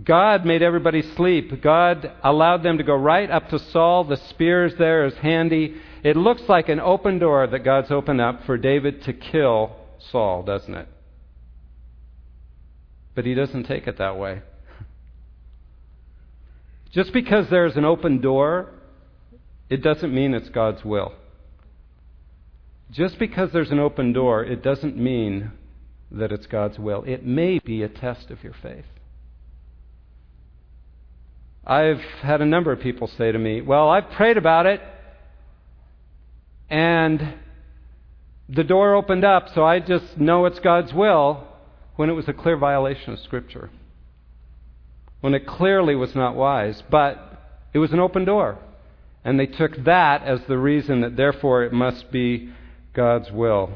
God 0.00 0.46
made 0.46 0.62
everybody 0.62 1.02
sleep. 1.02 1.60
God 1.60 2.12
allowed 2.22 2.62
them 2.62 2.78
to 2.78 2.84
go 2.84 2.94
right 2.94 3.28
up 3.28 3.48
to 3.48 3.58
Saul. 3.58 4.04
The 4.04 4.16
spears 4.28 4.74
there 4.76 5.06
is 5.06 5.14
handy. 5.14 5.74
It 6.04 6.18
looks 6.18 6.42
like 6.48 6.68
an 6.68 6.80
open 6.80 7.18
door 7.18 7.46
that 7.46 7.60
God's 7.60 7.90
opened 7.90 8.20
up 8.20 8.44
for 8.44 8.58
David 8.58 9.02
to 9.04 9.14
kill 9.14 9.74
Saul, 10.12 10.42
doesn't 10.42 10.74
it? 10.74 10.86
But 13.14 13.24
he 13.24 13.32
doesn't 13.32 13.64
take 13.64 13.86
it 13.86 13.96
that 13.96 14.18
way. 14.18 14.42
Just 16.92 17.14
because 17.14 17.48
there's 17.48 17.76
an 17.76 17.86
open 17.86 18.20
door, 18.20 18.68
it 19.70 19.82
doesn't 19.82 20.14
mean 20.14 20.34
it's 20.34 20.50
God's 20.50 20.84
will. 20.84 21.14
Just 22.90 23.18
because 23.18 23.52
there's 23.52 23.70
an 23.70 23.78
open 23.78 24.12
door, 24.12 24.44
it 24.44 24.62
doesn't 24.62 24.98
mean 24.98 25.52
that 26.10 26.32
it's 26.32 26.46
God's 26.46 26.78
will. 26.78 27.02
It 27.04 27.24
may 27.24 27.60
be 27.60 27.82
a 27.82 27.88
test 27.88 28.30
of 28.30 28.44
your 28.44 28.54
faith. 28.62 28.84
I've 31.66 32.00
had 32.20 32.42
a 32.42 32.46
number 32.46 32.72
of 32.72 32.80
people 32.80 33.10
say 33.16 33.32
to 33.32 33.38
me, 33.38 33.62
Well, 33.62 33.88
I've 33.88 34.10
prayed 34.10 34.36
about 34.36 34.66
it, 34.66 34.82
and 36.68 37.34
the 38.48 38.64
door 38.64 38.94
opened 38.94 39.24
up, 39.24 39.48
so 39.54 39.64
I 39.64 39.80
just 39.80 40.18
know 40.18 40.44
it's 40.46 40.58
God's 40.60 40.92
will 40.92 41.46
when 41.96 42.10
it 42.10 42.14
was 42.14 42.28
a 42.28 42.32
clear 42.32 42.56
violation 42.56 43.12
of 43.12 43.20
Scripture. 43.20 43.70
When 45.20 45.34
it 45.34 45.46
clearly 45.46 45.94
was 45.94 46.14
not 46.14 46.34
wise, 46.34 46.82
but 46.90 47.42
it 47.72 47.78
was 47.78 47.92
an 47.92 48.00
open 48.00 48.24
door. 48.24 48.58
And 49.24 49.40
they 49.40 49.46
took 49.46 49.84
that 49.84 50.22
as 50.24 50.40
the 50.46 50.58
reason 50.58 51.00
that 51.00 51.16
therefore 51.16 51.64
it 51.64 51.72
must 51.72 52.10
be 52.10 52.50
God's 52.92 53.30
will. 53.30 53.70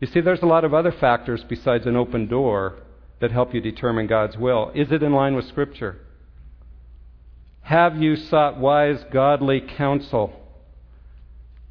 You 0.00 0.06
see, 0.06 0.20
there's 0.20 0.42
a 0.42 0.46
lot 0.46 0.64
of 0.64 0.74
other 0.74 0.92
factors 0.92 1.44
besides 1.48 1.86
an 1.86 1.96
open 1.96 2.26
door 2.26 2.76
that 3.22 3.30
help 3.30 3.54
you 3.54 3.60
determine 3.60 4.08
God's 4.08 4.36
will? 4.36 4.72
Is 4.74 4.90
it 4.90 5.02
in 5.02 5.12
line 5.12 5.36
with 5.36 5.46
Scripture? 5.46 5.96
Have 7.62 7.96
you 8.02 8.16
sought 8.16 8.58
wise, 8.58 9.04
godly 9.12 9.60
counsel? 9.60 10.41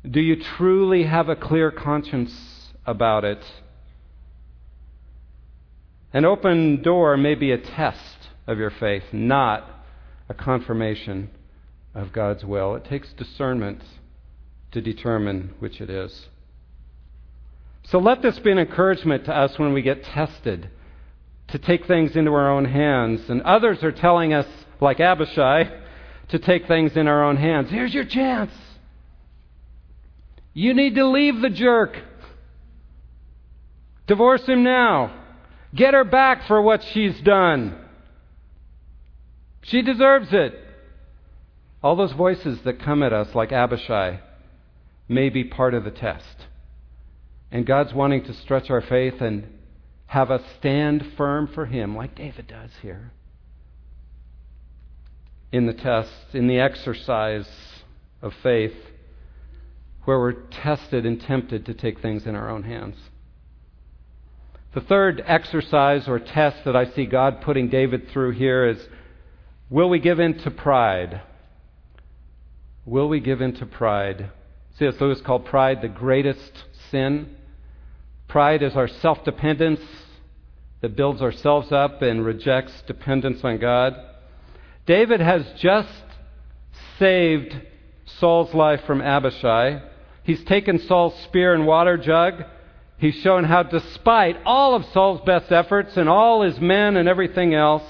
Do 0.10 0.20
you 0.20 0.36
truly 0.58 1.04
have 1.04 1.30
a 1.30 1.36
clear 1.36 1.70
conscience 1.70 2.34
about 2.86 3.24
it? 3.24 3.44
An 6.14 6.26
open 6.26 6.82
door 6.82 7.16
may 7.18 7.36
be 7.36 7.52
a 7.52 7.58
test 7.58 8.30
of 8.48 8.58
your 8.58 8.72
faith, 8.72 9.04
not 9.12 9.68
a 10.28 10.34
confirmation 10.34 11.30
of 11.94 12.12
God's 12.12 12.44
will. 12.44 12.76
It 12.76 12.86
takes 12.86 13.14
discernment 13.14 13.82
to 14.72 14.82
determine 14.82 15.54
which 15.60 15.80
it 15.80 15.90
is. 15.90 16.28
So 17.84 18.00
let 18.00 18.22
this 18.22 18.40
be 18.40 18.52
an 18.52 18.60
encouragement 18.60 19.26
to 19.26 19.36
us 19.36 19.58
when 19.60 19.74
we 19.74 19.82
get 19.82 20.04
tested 20.04 20.70
to 21.50 21.60
take 21.60 21.86
things 21.86 22.16
into 22.16 22.34
our 22.34 22.50
own 22.50 22.66
hands. 22.66 23.30
And 23.30 23.42
others 23.42 23.84
are 23.84 23.92
telling 23.92 24.34
us, 24.34 24.48
like 24.80 25.00
Abishai, 25.00 25.70
to 26.30 26.40
take 26.40 26.68
things 26.68 26.96
in 26.96 27.08
our 27.08 27.24
own 27.24 27.38
hands. 27.38 27.70
Here's 27.70 27.94
your 27.94 28.06
chance. 28.06 28.52
You 30.54 30.74
need 30.74 30.96
to 30.96 31.08
leave 31.08 31.42
the 31.42 31.50
jerk. 31.50 31.98
Divorce 34.08 34.46
him 34.46 34.64
now. 34.64 35.18
Get 35.74 35.94
her 35.94 36.04
back 36.04 36.48
for 36.48 36.62
what 36.62 36.84
she's 36.92 37.20
done. 37.22 37.78
She 39.64 39.82
deserves 39.82 40.30
it. 40.32 40.54
All 41.82 41.96
those 41.96 42.12
voices 42.12 42.60
that 42.66 42.82
come 42.82 43.04
at 43.04 43.14
us, 43.14 43.34
like 43.34 43.52
Abishai, 43.52 44.20
may 45.08 45.30
be 45.30 45.44
part 45.44 45.74
of 45.74 45.84
the 45.84 45.92
test. 45.92 46.48
And 47.52 47.66
God's 47.66 47.94
wanting 47.94 48.24
to 48.26 48.34
stretch 48.34 48.70
our 48.70 48.82
faith 48.82 49.22
and 49.22 49.48
have 50.08 50.30
us 50.30 50.42
stand 50.60 51.14
firm 51.16 51.48
for 51.48 51.66
Him, 51.66 51.96
like 51.96 52.16
David 52.16 52.48
does 52.48 52.72
here. 52.82 53.12
In 55.52 55.66
the 55.66 55.74
test, 55.74 56.12
in 56.34 56.48
the 56.48 56.60
exercise 56.60 57.48
of 58.22 58.34
faith, 58.44 58.76
where 60.06 60.20
we're 60.20 60.34
tested 60.34 61.06
and 61.06 61.22
tempted 61.22 61.66
to 61.66 61.74
take 61.74 62.02
things 62.02 62.26
in 62.26 62.36
our 62.36 62.50
own 62.50 62.64
hands. 62.64 62.96
The 64.74 64.82
third 64.82 65.22
exercise 65.26 66.08
or 66.08 66.20
test 66.20 66.64
that 66.66 66.76
I 66.76 66.86
see 66.86 67.06
God 67.06 67.42
putting 67.42 67.70
David 67.70 68.10
through 68.10 68.32
here 68.32 68.68
is 68.68 68.88
will 69.70 69.90
we 69.90 70.00
give 70.00 70.20
in 70.20 70.38
to 70.40 70.52
pride? 70.52 71.22
Will 72.86 73.10
we 73.10 73.20
give 73.20 73.42
in 73.42 73.54
to 73.56 73.66
pride? 73.66 74.32
C.S. 74.78 74.96
Lewis 75.00 75.22
called 75.22 75.46
pride 75.46 75.82
the 75.82 75.90
greatest 75.90 76.64
sin. 76.90 77.36
Pride 78.28 78.64
is 78.64 78.76
our 78.76 78.88
self 78.88 79.24
dependence 79.26 79.82
that 80.80 80.96
builds 80.96 81.22
ourselves 81.22 81.72
up 81.72 82.02
and 82.02 82.26
rejects 82.26 82.82
dependence 82.88 83.44
on 83.44 83.60
God. 83.60 83.94
David 84.86 85.20
has 85.20 85.46
just 85.60 85.90
saved 86.98 87.56
Saul's 88.06 88.54
life 88.54 88.82
from 88.88 89.02
Abishai. 89.02 89.82
He's 90.24 90.44
taken 90.44 90.80
Saul's 90.80 91.16
spear 91.24 91.54
and 91.54 91.66
water 91.66 91.98
jug. 91.98 92.44
He's 92.98 93.16
shown 93.16 93.46
how, 93.46 93.64
despite 93.64 94.38
all 94.46 94.76
of 94.76 94.86
Saul's 94.94 95.22
best 95.22 95.52
efforts 95.52 95.98
and 95.98 96.08
all 96.08 96.44
his 96.44 96.60
men 96.60 96.98
and 96.98 97.10
everything 97.10 97.56
else, 97.56 97.84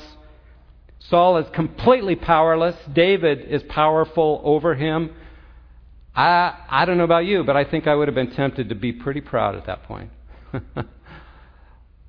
Saul 0.99 1.37
is 1.39 1.47
completely 1.53 2.15
powerless. 2.15 2.77
David 2.93 3.41
is 3.49 3.61
powerful 3.63 4.41
over 4.45 4.75
him. 4.75 5.13
I, 6.15 6.55
I 6.69 6.85
don't 6.85 6.97
know 6.97 7.03
about 7.03 7.25
you, 7.25 7.43
but 7.43 7.57
I 7.57 7.65
think 7.65 7.87
I 7.87 7.95
would 7.95 8.07
have 8.07 8.15
been 8.15 8.31
tempted 8.31 8.69
to 8.69 8.75
be 8.75 8.93
pretty 8.93 9.21
proud 9.21 9.55
at 9.55 9.65
that 9.65 9.83
point. 9.83 10.11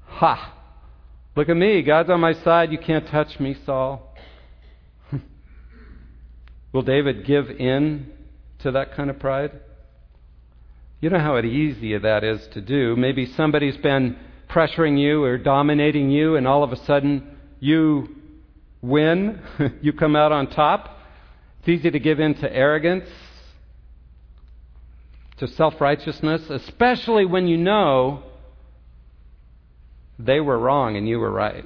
ha! 0.07 0.55
Look 1.35 1.49
at 1.49 1.57
me. 1.57 1.83
God's 1.83 2.11
on 2.11 2.21
my 2.21 2.35
side. 2.35 2.71
You 2.71 2.79
can't 2.79 3.07
touch 3.09 3.41
me, 3.41 3.57
Saul. 3.65 4.15
Will 6.73 6.83
David 6.83 7.27
give 7.27 7.51
in 7.51 8.13
to 8.61 8.71
that 8.73 8.95
kind 8.95 9.11
of 9.11 9.19
pride? 9.19 9.53
You 11.03 11.11
know 11.11 11.19
how 11.19 11.37
easy 11.41 11.99
that 11.99 12.23
is 12.23 12.47
to 12.53 12.61
do. 12.61 12.95
Maybe 12.95 13.27
somebody's 13.27 13.77
been 13.77 14.17
pressuring 14.49 15.01
you 15.01 15.25
or 15.25 15.37
dominating 15.37 16.12
you, 16.12 16.37
and 16.37 16.47
all 16.47 16.62
of 16.62 16.71
a 16.71 16.77
sudden 16.77 17.37
you 17.59 18.07
win. 18.81 19.43
you 19.83 19.93
come 19.95 20.15
out 20.15 20.31
on 20.31 20.47
top. 20.47 20.97
It's 21.59 21.69
easy 21.69 21.91
to 21.91 21.99
give 21.99 22.21
in 22.21 22.35
to 22.35 22.55
arrogance, 22.55 23.09
to 25.38 25.49
self 25.49 25.81
righteousness, 25.81 26.49
especially 26.49 27.25
when 27.25 27.49
you 27.49 27.57
know 27.57 28.23
they 30.21 30.38
were 30.38 30.57
wrong 30.57 30.97
and 30.97 31.09
you 31.09 31.19
were 31.19 31.33
right. 31.33 31.65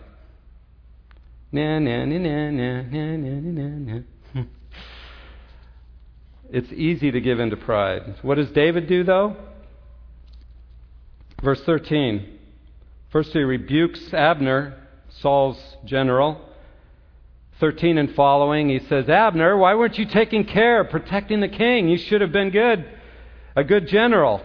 Na, 1.52 1.78
na, 1.78 2.06
na, 2.06 2.18
na, 2.18 2.50
na, 2.50 2.82
na, 2.82 3.16
na, 3.16 3.92
na. 3.92 4.00
It's 6.50 6.72
easy 6.72 7.10
to 7.10 7.20
give 7.20 7.40
in 7.40 7.50
to 7.50 7.56
pride. 7.56 8.16
What 8.22 8.36
does 8.36 8.50
David 8.50 8.88
do, 8.88 9.04
though? 9.04 9.36
Verse 11.42 11.60
13. 11.62 12.38
First, 13.10 13.32
he 13.32 13.40
rebukes 13.40 14.12
Abner, 14.12 14.76
Saul's 15.20 15.58
general. 15.84 16.40
13 17.58 17.96
and 17.98 18.14
following, 18.14 18.68
he 18.68 18.80
says, 18.80 19.08
Abner, 19.08 19.56
why 19.56 19.74
weren't 19.74 19.98
you 19.98 20.04
taking 20.04 20.44
care 20.44 20.80
of 20.80 20.90
protecting 20.90 21.40
the 21.40 21.48
king? 21.48 21.88
You 21.88 21.96
should 21.96 22.20
have 22.20 22.32
been 22.32 22.50
good, 22.50 22.86
a 23.54 23.64
good 23.64 23.88
general. 23.88 24.42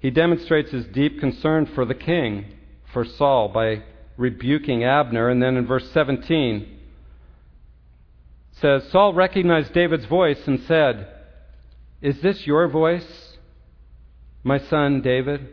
He 0.00 0.10
demonstrates 0.10 0.70
his 0.70 0.86
deep 0.86 1.18
concern 1.18 1.66
for 1.74 1.84
the 1.84 1.94
king, 1.94 2.46
for 2.92 3.04
Saul, 3.04 3.48
by 3.48 3.82
rebuking 4.16 4.84
Abner. 4.84 5.28
And 5.28 5.42
then 5.42 5.56
in 5.56 5.66
verse 5.66 5.90
17, 5.90 6.79
says, 8.60 8.88
Saul 8.90 9.14
recognized 9.14 9.72
David's 9.72 10.06
voice 10.06 10.40
and 10.46 10.60
said, 10.66 11.08
Is 12.00 12.20
this 12.20 12.46
your 12.46 12.68
voice, 12.68 13.36
my 14.42 14.58
son 14.58 15.00
David? 15.00 15.48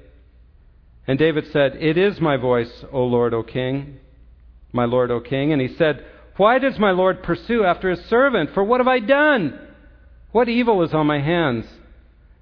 And 1.08 1.18
David 1.18 1.52
said, 1.52 1.78
It 1.80 1.98
is 1.98 2.20
my 2.20 2.38
voice, 2.38 2.84
O 2.92 3.04
Lord, 3.04 3.34
O 3.34 3.44
king, 3.44 3.98
my 4.74 4.86
Lord, 4.86 5.10
O 5.10 5.22
king. 5.22 5.54
And 5.54 5.62
he 5.62 5.70
said, 5.76 6.06
Why 6.36 6.60
does 6.60 6.78
my 6.78 6.92
Lord 6.92 7.24
pursue 7.24 7.64
after 7.64 7.90
his 7.90 8.04
servant? 8.06 8.54
For 8.54 8.64
what 8.64 8.82
have 8.82 8.88
I 8.88 9.00
done? 9.00 9.60
What 10.32 10.50
evil 10.50 10.84
is 10.84 10.94
on 10.94 11.08
my 11.08 11.22
hands? 11.22 11.66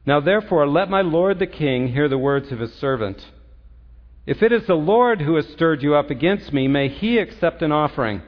Now 0.05 0.19
therefore, 0.19 0.67
let 0.67 0.89
my 0.89 1.01
Lord 1.01 1.39
the 1.39 1.47
king 1.47 1.89
hear 1.89 2.09
the 2.09 2.17
words 2.17 2.51
of 2.51 2.59
his 2.59 2.73
servant. 2.75 3.23
If 4.25 4.41
it 4.41 4.51
is 4.51 4.65
the 4.65 4.75
Lord 4.75 5.21
who 5.21 5.35
has 5.35 5.47
stirred 5.49 5.83
you 5.83 5.95
up 5.95 6.09
against 6.09 6.51
me, 6.51 6.67
may 6.67 6.89
he 6.89 7.19
accept 7.19 7.61
an 7.61 7.71
offering. 7.71 8.23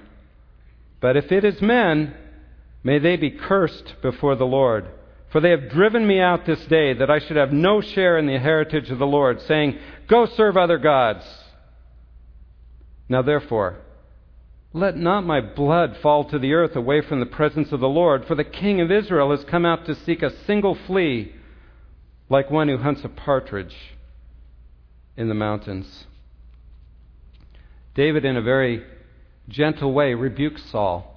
But 1.00 1.17
if 1.17 1.32
it 1.32 1.43
is 1.43 1.62
men, 1.62 2.13
May 2.84 3.00
they 3.00 3.18
be 3.18 3.32
cursed 3.32 3.96
before 4.02 4.36
the 4.36 4.46
Lord. 4.46 4.88
For 5.30 5.42
they 5.42 5.50
have 5.50 5.70
driven 5.70 6.08
me 6.08 6.20
out 6.20 6.46
this 6.46 6.63
day, 6.66 6.94
that 6.94 7.12
I 7.12 7.20
should 7.20 7.36
have 7.36 7.52
no 7.52 7.82
share 7.82 8.18
in 8.18 8.28
the 8.28 8.40
heritage 8.40 8.90
of 8.90 9.00
the 9.00 9.06
Lord, 9.06 9.42
saying, 9.42 9.78
Go 10.08 10.26
serve 10.26 10.56
other 10.56 10.78
gods. 10.78 11.26
Now 13.10 13.22
therefore, 13.22 13.78
let 14.74 14.96
not 14.96 15.26
my 15.26 15.42
blood 15.42 15.98
fall 16.02 16.26
to 16.26 16.40
the 16.40 16.54
earth 16.54 16.76
away 16.76 17.02
from 17.02 17.20
the 17.20 17.26
presence 17.26 17.72
of 17.72 17.80
the 17.80 17.90
Lord, 17.90 18.26
for 18.26 18.36
the 18.36 18.44
king 18.44 18.80
of 18.80 18.92
Israel 18.92 19.32
has 19.32 19.44
come 19.44 19.66
out 19.66 19.86
to 19.86 19.96
seek 19.96 20.22
a 20.22 20.36
single 20.46 20.76
flea, 20.76 21.34
like 22.30 22.52
one 22.52 22.68
who 22.68 22.78
hunts 22.78 23.04
a 23.04 23.10
partridge 23.10 23.76
in 25.16 25.30
the 25.30 25.34
mountains. 25.34 26.06
David, 27.96 28.24
in 28.24 28.38
a 28.38 28.42
very 28.42 28.86
gentle 29.50 29.92
way, 29.94 30.13
rebukes 30.13 30.63
Saul. 30.70 31.17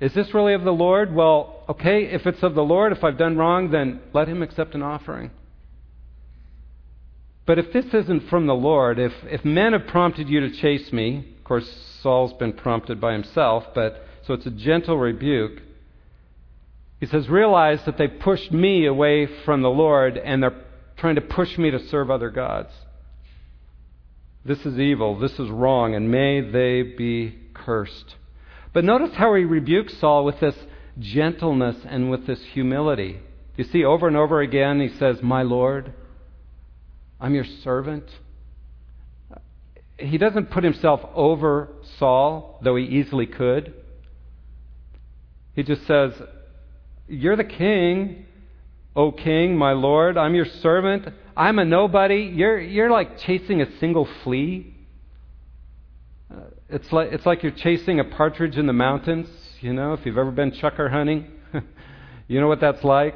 Is 0.00 0.12
this 0.12 0.34
really 0.34 0.52
of 0.52 0.64
the 0.64 0.72
Lord? 0.72 1.14
Well, 1.14 1.64
okay, 1.68 2.04
if 2.04 2.26
it's 2.26 2.42
of 2.42 2.54
the 2.54 2.62
Lord, 2.62 2.92
if 2.92 3.02
I've 3.02 3.16
done 3.16 3.36
wrong, 3.36 3.70
then 3.70 4.00
let 4.12 4.28
him 4.28 4.42
accept 4.42 4.74
an 4.74 4.82
offering. 4.82 5.30
But 7.46 7.58
if 7.58 7.72
this 7.72 7.86
isn't 7.94 8.28
from 8.28 8.46
the 8.46 8.54
Lord, 8.54 8.98
if, 8.98 9.12
if 9.24 9.44
men 9.44 9.72
have 9.72 9.86
prompted 9.86 10.28
you 10.28 10.40
to 10.40 10.50
chase 10.50 10.92
me, 10.92 11.34
of 11.38 11.44
course, 11.44 11.68
Saul's 12.02 12.32
been 12.34 12.52
prompted 12.52 13.00
by 13.00 13.12
himself, 13.12 13.64
but 13.74 14.04
so 14.26 14.34
it's 14.34 14.46
a 14.46 14.50
gentle 14.50 14.98
rebuke. 14.98 15.62
He 16.98 17.06
says, 17.06 17.28
realize 17.28 17.84
that 17.86 17.98
they 17.98 18.08
pushed 18.08 18.50
me 18.50 18.86
away 18.86 19.26
from 19.44 19.62
the 19.62 19.70
Lord 19.70 20.18
and 20.18 20.42
they're 20.42 20.64
trying 20.96 21.14
to 21.14 21.20
push 21.20 21.56
me 21.56 21.70
to 21.70 21.78
serve 21.78 22.10
other 22.10 22.30
gods. 22.30 22.72
This 24.44 24.64
is 24.66 24.78
evil, 24.78 25.18
this 25.18 25.38
is 25.38 25.48
wrong, 25.48 25.94
and 25.94 26.10
may 26.10 26.40
they 26.40 26.82
be 26.82 27.36
cursed. 27.54 28.14
But 28.76 28.84
notice 28.84 29.16
how 29.16 29.34
he 29.34 29.44
rebukes 29.44 29.96
Saul 30.00 30.26
with 30.26 30.38
this 30.38 30.54
gentleness 30.98 31.76
and 31.88 32.10
with 32.10 32.26
this 32.26 32.38
humility. 32.52 33.20
You 33.56 33.64
see, 33.64 33.86
over 33.86 34.06
and 34.06 34.18
over 34.18 34.42
again, 34.42 34.80
he 34.80 34.90
says, 34.98 35.22
My 35.22 35.40
Lord, 35.44 35.94
I'm 37.18 37.34
your 37.34 37.46
servant. 37.64 38.04
He 39.96 40.18
doesn't 40.18 40.50
put 40.50 40.62
himself 40.62 41.00
over 41.14 41.70
Saul, 41.98 42.60
though 42.62 42.76
he 42.76 42.84
easily 42.84 43.24
could. 43.24 43.72
He 45.54 45.62
just 45.62 45.86
says, 45.86 46.12
You're 47.08 47.36
the 47.36 47.44
king, 47.44 48.26
O 48.94 49.10
king, 49.10 49.56
my 49.56 49.72
Lord. 49.72 50.18
I'm 50.18 50.34
your 50.34 50.44
servant. 50.44 51.08
I'm 51.34 51.58
a 51.58 51.64
nobody. 51.64 52.30
You're, 52.34 52.60
you're 52.60 52.90
like 52.90 53.20
chasing 53.20 53.62
a 53.62 53.78
single 53.78 54.06
flea 54.22 54.75
it's, 56.68 56.92
like, 56.92 57.12
it's 57.12 57.26
like 57.26 57.42
you're 57.42 57.52
chasing 57.52 58.00
a 58.00 58.04
partridge 58.04 58.56
in 58.56 58.66
the 58.66 58.72
mountains, 58.72 59.28
you 59.60 59.72
know, 59.72 59.92
if 59.92 60.04
you've 60.04 60.18
ever 60.18 60.30
been 60.30 60.50
chukar 60.50 60.90
hunting. 60.90 61.26
you 62.28 62.40
know 62.40 62.48
what 62.48 62.60
that's 62.60 62.82
like? 62.82 63.14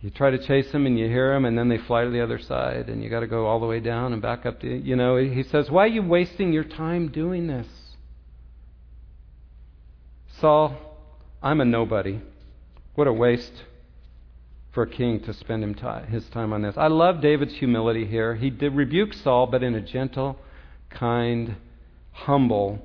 You 0.00 0.10
try 0.10 0.30
to 0.30 0.38
chase 0.38 0.70
them 0.72 0.86
and 0.86 0.98
you 0.98 1.06
hear 1.06 1.32
them, 1.34 1.44
and 1.44 1.56
then 1.56 1.68
they 1.68 1.78
fly 1.78 2.04
to 2.04 2.10
the 2.10 2.22
other 2.22 2.38
side, 2.38 2.88
and 2.88 3.02
you 3.02 3.10
got 3.10 3.20
to 3.20 3.26
go 3.26 3.46
all 3.46 3.60
the 3.60 3.66
way 3.66 3.80
down 3.80 4.12
and 4.12 4.22
back 4.22 4.46
up 4.46 4.60
to, 4.60 4.66
you 4.66 4.96
know. 4.96 5.16
He 5.16 5.42
says, 5.42 5.70
Why 5.70 5.84
are 5.84 5.88
you 5.88 6.02
wasting 6.02 6.52
your 6.52 6.64
time 6.64 7.08
doing 7.08 7.46
this? 7.46 7.66
Saul, 10.40 10.74
I'm 11.42 11.60
a 11.60 11.66
nobody. 11.66 12.20
What 12.94 13.06
a 13.06 13.12
waste 13.12 13.64
for 14.72 14.84
a 14.84 14.88
king 14.88 15.20
to 15.24 15.34
spend 15.34 15.62
his 16.08 16.28
time 16.30 16.52
on 16.52 16.62
this. 16.62 16.76
I 16.76 16.86
love 16.86 17.20
David's 17.20 17.54
humility 17.54 18.06
here. 18.06 18.34
He 18.36 18.50
did 18.50 18.74
rebuke 18.74 19.12
Saul, 19.12 19.46
but 19.46 19.62
in 19.62 19.74
a 19.74 19.80
gentle, 19.80 20.38
kind, 20.88 21.56
humble 22.24 22.80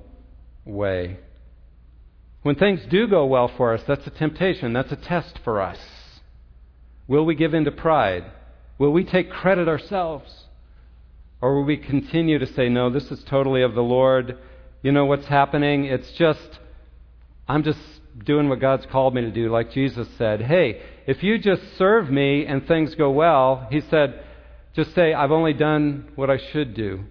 way. 0.65 1.17
When 2.41 2.55
things 2.55 2.81
do 2.89 3.07
go 3.07 3.25
well 3.25 3.47
for 3.47 3.73
us, 3.73 3.81
that's 3.87 4.05
a 4.05 4.11
temptation, 4.11 4.73
that's 4.73 4.91
a 4.91 4.95
test 4.95 5.39
for 5.43 5.61
us. 5.61 5.79
Will 7.07 7.25
we 7.25 7.35
give 7.35 7.53
in 7.53 7.65
to 7.65 7.71
pride? 7.71 8.25
Will 8.77 8.91
we 8.91 9.03
take 9.03 9.31
credit 9.31 9.67
ourselves? 9.67 10.45
Or 11.41 11.55
will 11.55 11.65
we 11.65 11.77
continue 11.77 12.39
to 12.39 12.45
say, 12.45 12.69
no, 12.69 12.89
this 12.89 13.11
is 13.11 13.23
totally 13.23 13.61
of 13.61 13.75
the 13.75 13.81
Lord? 13.81 14.37
You 14.81 14.91
know 14.91 15.05
what's 15.05 15.25
happening? 15.25 15.85
It's 15.85 16.11
just, 16.11 16.59
I'm 17.47 17.63
just 17.63 17.79
doing 18.23 18.49
what 18.49 18.59
God's 18.59 18.85
called 18.91 19.13
me 19.13 19.21
to 19.21 19.31
do, 19.31 19.51
like 19.51 19.71
Jesus 19.71 20.07
said. 20.17 20.41
Hey, 20.41 20.81
if 21.05 21.21
you 21.23 21.37
just 21.37 21.61
serve 21.77 22.09
me 22.09 22.45
and 22.45 22.67
things 22.67 22.95
go 22.95 23.11
well, 23.11 23.67
he 23.69 23.81
said, 23.81 24.23
just 24.75 24.93
say, 24.93 25.13
I've 25.13 25.31
only 25.31 25.53
done 25.53 26.11
what 26.15 26.29
I 26.29 26.37
should 26.51 26.73
do 26.73 27.05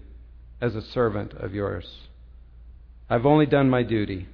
as 0.60 0.74
a 0.74 0.82
servant 0.82 1.34
of 1.34 1.54
yours. 1.54 1.86
I've 3.08 3.26
only 3.26 3.46
done 3.46 3.68
my 3.68 3.82
duty. 3.82 4.28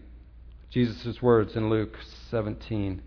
Jesus' 0.70 1.20
words 1.20 1.56
in 1.56 1.68
Luke 1.68 1.96
17. 2.30 3.02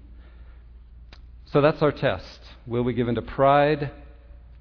So 1.45 1.61
that's 1.61 1.81
our 1.81 1.91
test. 1.91 2.39
Will 2.67 2.83
we 2.83 2.93
give 2.93 3.07
in 3.07 3.15
to 3.15 3.21
pride, 3.21 3.91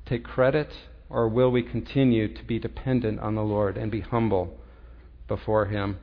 take 0.07 0.23
credit, 0.23 0.71
or 1.11 1.29
will 1.29 1.51
we 1.51 1.63
continue 1.63 2.33
to 2.33 2.45
be 2.45 2.61
dependent 2.61 3.19
on 3.19 3.35
the 3.35 3.43
Lord 3.43 3.77
and 3.77 3.91
be 3.91 4.01
humble 4.01 4.57
before 5.27 5.67
Him? 5.67 5.99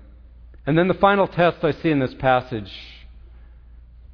And 0.65 0.77
then 0.77 0.89
the 0.89 0.93
final 0.93 1.27
test 1.27 1.63
I 1.63 1.71
see 1.71 1.89
in 1.89 1.99
this 1.99 2.13
passage, 2.15 2.71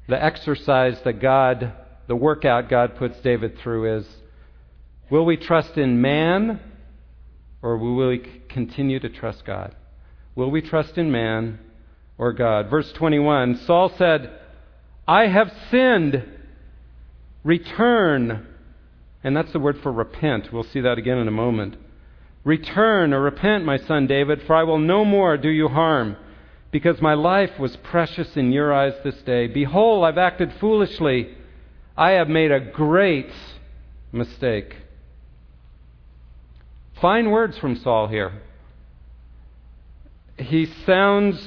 the 0.08 0.22
exercise 0.22 1.00
that 1.02 1.20
God, 1.20 1.72
the 2.06 2.14
workout 2.14 2.68
God 2.68 2.96
puts 2.96 3.18
David 3.20 3.58
through 3.58 3.98
is 3.98 4.06
will 5.10 5.24
we 5.24 5.36
trust 5.36 5.76
in 5.76 6.00
man 6.00 6.60
or 7.60 7.76
will 7.76 7.96
we 8.08 8.42
continue 8.48 9.00
to 9.00 9.08
trust 9.08 9.44
God? 9.44 9.74
Will 10.36 10.50
we 10.50 10.60
trust 10.60 10.98
in 10.98 11.10
man 11.10 11.58
or 12.18 12.32
God? 12.32 12.70
Verse 12.70 12.92
21 12.92 13.56
Saul 13.66 13.92
said, 13.96 14.38
I 15.08 15.26
have 15.26 15.52
sinned. 15.70 16.24
Return. 17.42 18.46
And 19.24 19.36
that's 19.36 19.52
the 19.52 19.58
word 19.58 19.80
for 19.82 19.90
repent. 19.90 20.52
We'll 20.52 20.62
see 20.62 20.80
that 20.80 20.98
again 20.98 21.18
in 21.18 21.26
a 21.26 21.32
moment. 21.32 21.76
Return 22.44 23.12
or 23.12 23.20
repent, 23.20 23.64
my 23.64 23.76
son 23.76 24.06
David, 24.06 24.42
for 24.46 24.54
I 24.54 24.62
will 24.62 24.78
no 24.78 25.04
more 25.04 25.36
do 25.36 25.48
you 25.48 25.66
harm 25.66 26.16
because 26.70 27.00
my 27.00 27.14
life 27.14 27.58
was 27.58 27.76
precious 27.76 28.36
in 28.36 28.52
your 28.52 28.72
eyes 28.72 28.92
this 29.02 29.16
day. 29.22 29.46
Behold, 29.46 30.04
I've 30.04 30.18
acted 30.18 30.52
foolishly. 30.60 31.34
I 31.96 32.10
have 32.10 32.28
made 32.28 32.52
a 32.52 32.60
great 32.60 33.32
mistake. 34.12 34.76
Fine 37.00 37.30
words 37.30 37.58
from 37.58 37.76
Saul 37.76 38.08
here. 38.08 38.42
He 40.38 40.66
sounds 40.84 41.40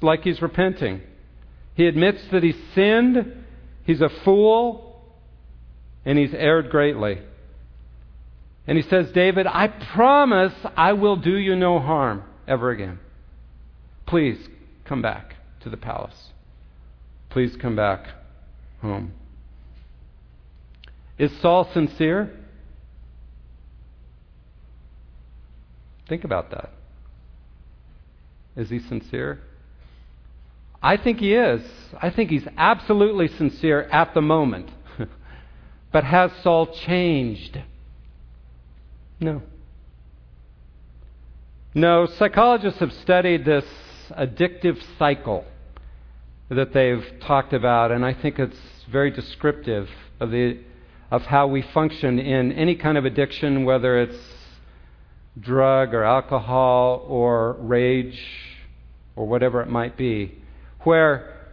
like 0.00 0.22
he's 0.22 0.42
repenting. 0.42 1.00
He 1.74 1.86
admits 1.86 2.20
that 2.32 2.42
he's 2.42 2.58
sinned, 2.74 3.44
he's 3.84 4.00
a 4.00 4.10
fool, 4.24 5.02
and 6.04 6.18
he's 6.18 6.34
erred 6.34 6.70
greatly. 6.70 7.20
And 8.66 8.78
he 8.78 8.88
says, 8.88 9.10
David, 9.12 9.46
I 9.46 9.68
promise 9.68 10.54
I 10.76 10.94
will 10.94 11.16
do 11.16 11.36
you 11.36 11.54
no 11.56 11.78
harm 11.80 12.24
ever 12.46 12.70
again. 12.70 12.98
Please 14.06 14.38
come 14.84 15.02
back 15.02 15.34
to 15.60 15.70
the 15.70 15.76
palace. 15.76 16.30
Please 17.30 17.56
come 17.60 17.76
back 17.76 18.06
home. 18.80 19.12
Is 21.18 21.32
Saul 21.40 21.68
sincere? 21.72 22.30
Think 26.08 26.24
about 26.24 26.50
that. 26.50 26.70
Is 28.56 28.70
he 28.70 28.78
sincere? 28.78 29.40
I 30.82 30.96
think 30.96 31.18
he 31.18 31.34
is. 31.34 31.62
I 32.00 32.10
think 32.10 32.30
he's 32.30 32.46
absolutely 32.56 33.28
sincere 33.28 33.82
at 33.90 34.14
the 34.14 34.20
moment. 34.20 34.70
but 35.92 36.04
has 36.04 36.30
Saul 36.42 36.66
changed? 36.66 37.60
No. 39.18 39.42
No, 41.74 42.06
psychologists 42.06 42.80
have 42.80 42.92
studied 42.92 43.44
this 43.44 43.64
addictive 44.10 44.80
cycle 44.98 45.44
that 46.48 46.72
they've 46.72 47.04
talked 47.20 47.52
about, 47.52 47.90
and 47.90 48.04
I 48.04 48.12
think 48.12 48.38
it's 48.38 48.58
very 48.92 49.10
descriptive 49.10 49.88
of, 50.20 50.30
the, 50.30 50.58
of 51.10 51.22
how 51.22 51.46
we 51.46 51.62
function 51.62 52.18
in 52.18 52.52
any 52.52 52.76
kind 52.76 52.98
of 52.98 53.04
addiction, 53.04 53.64
whether 53.64 53.98
it's 53.98 54.33
drug 55.38 55.94
or 55.94 56.04
alcohol 56.04 57.04
or 57.08 57.54
rage 57.60 58.18
or 59.16 59.26
whatever 59.26 59.60
it 59.60 59.68
might 59.68 59.96
be, 59.96 60.38
where 60.80 61.48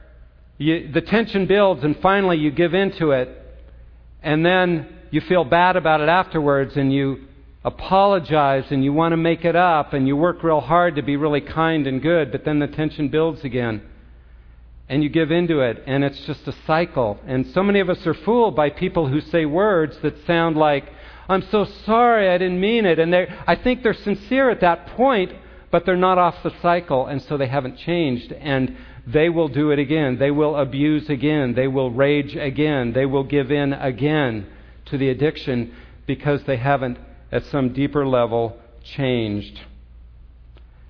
you, 0.57 0.91
the 0.91 1.01
tension 1.01 1.47
builds 1.47 1.83
and 1.83 1.97
finally 2.01 2.37
you 2.37 2.51
give 2.51 2.73
in 2.73 2.91
to 2.97 3.11
it, 3.11 3.29
and 4.21 4.45
then 4.45 4.87
you 5.09 5.21
feel 5.21 5.43
bad 5.43 5.75
about 5.75 6.01
it 6.01 6.09
afterwards 6.09 6.77
and 6.77 6.93
you 6.93 7.27
apologize 7.63 8.65
and 8.69 8.83
you 8.83 8.93
want 8.93 9.13
to 9.13 9.17
make 9.17 9.45
it 9.45 9.55
up 9.55 9.93
and 9.93 10.07
you 10.07 10.15
work 10.15 10.43
real 10.43 10.61
hard 10.61 10.95
to 10.95 11.01
be 11.01 11.17
really 11.17 11.41
kind 11.41 11.87
and 11.87 12.01
good, 12.01 12.31
but 12.31 12.45
then 12.45 12.59
the 12.59 12.67
tension 12.67 13.09
builds 13.09 13.43
again. 13.43 13.81
And 14.89 15.03
you 15.03 15.09
give 15.09 15.31
into 15.31 15.61
it, 15.61 15.83
and 15.87 16.03
it's 16.03 16.19
just 16.25 16.45
a 16.49 16.55
cycle. 16.67 17.17
And 17.25 17.47
so 17.53 17.63
many 17.63 17.79
of 17.79 17.89
us 17.89 18.05
are 18.05 18.13
fooled 18.13 18.57
by 18.57 18.69
people 18.69 19.07
who 19.07 19.21
say 19.21 19.45
words 19.45 19.97
that 20.01 20.25
sound 20.27 20.57
like, 20.57 20.91
I'm 21.29 21.41
so 21.43 21.65
sorry, 21.85 22.29
I 22.29 22.37
didn't 22.37 22.59
mean 22.59 22.85
it. 22.85 22.99
And 22.99 23.15
I 23.15 23.55
think 23.55 23.83
they're 23.83 23.93
sincere 23.93 24.49
at 24.49 24.61
that 24.61 24.87
point, 24.87 25.31
but 25.71 25.85
they're 25.85 25.95
not 25.95 26.17
off 26.17 26.43
the 26.43 26.53
cycle, 26.61 27.07
and 27.07 27.21
so 27.21 27.37
they 27.37 27.47
haven't 27.47 27.77
changed. 27.77 28.31
And 28.33 28.75
they 29.07 29.29
will 29.29 29.47
do 29.47 29.71
it 29.71 29.79
again. 29.79 30.17
They 30.17 30.31
will 30.31 30.55
abuse 30.55 31.09
again. 31.09 31.53
They 31.53 31.67
will 31.67 31.91
rage 31.91 32.35
again. 32.35 32.93
They 32.93 33.05
will 33.05 33.23
give 33.23 33.51
in 33.51 33.73
again 33.73 34.47
to 34.85 34.97
the 34.97 35.09
addiction 35.09 35.73
because 36.05 36.43
they 36.43 36.57
haven't 36.57 36.97
at 37.31 37.45
some 37.45 37.73
deeper 37.73 38.05
level 38.05 38.57
changed. 38.83 39.61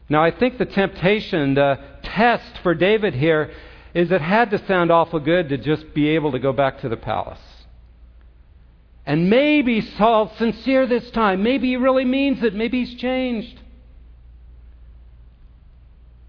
Now, 0.09 0.23
I 0.23 0.31
think 0.31 0.57
the 0.57 0.65
temptation, 0.65 1.53
the 1.53 1.79
test 2.03 2.57
for 2.63 2.73
David 2.73 3.13
here, 3.13 3.51
is 3.93 4.11
it 4.11 4.21
had 4.21 4.51
to 4.51 4.65
sound 4.65 4.91
awful 4.91 5.19
good 5.19 5.49
to 5.49 5.57
just 5.57 5.93
be 5.93 6.09
able 6.09 6.31
to 6.31 6.39
go 6.39 6.51
back 6.51 6.81
to 6.81 6.89
the 6.89 6.97
palace. 6.97 7.39
And 9.05 9.29
maybe 9.29 9.81
Saul's 9.81 10.37
sincere 10.37 10.85
this 10.85 11.09
time. 11.11 11.41
Maybe 11.43 11.69
he 11.69 11.77
really 11.77 12.05
means 12.05 12.43
it. 12.43 12.53
Maybe 12.53 12.85
he's 12.85 12.99
changed. 12.99 13.59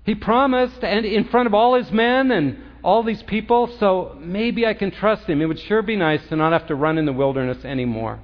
He 0.05 0.15
promised, 0.15 0.83
and 0.83 1.05
in 1.05 1.25
front 1.25 1.47
of 1.47 1.55
all 1.55 1.75
his 1.75 1.91
men 1.93 2.31
and 2.31 2.59
all 2.83 3.03
these 3.03 3.23
people, 3.23 3.69
so 3.79 4.17
maybe 4.19 4.67
I 4.67 4.75
can 4.75 4.91
trust 4.91 5.29
him. 5.29 5.41
It 5.41 5.47
would 5.47 5.61
sure 5.61 5.83
be 5.83 5.97
nice 5.97 6.27
to 6.29 6.37
not 6.37 6.53
have 6.53 6.66
to 6.68 6.75
run 6.75 6.99
in 6.99 7.07
the 7.07 7.12
wilderness 7.12 7.64
anymore 7.64 8.20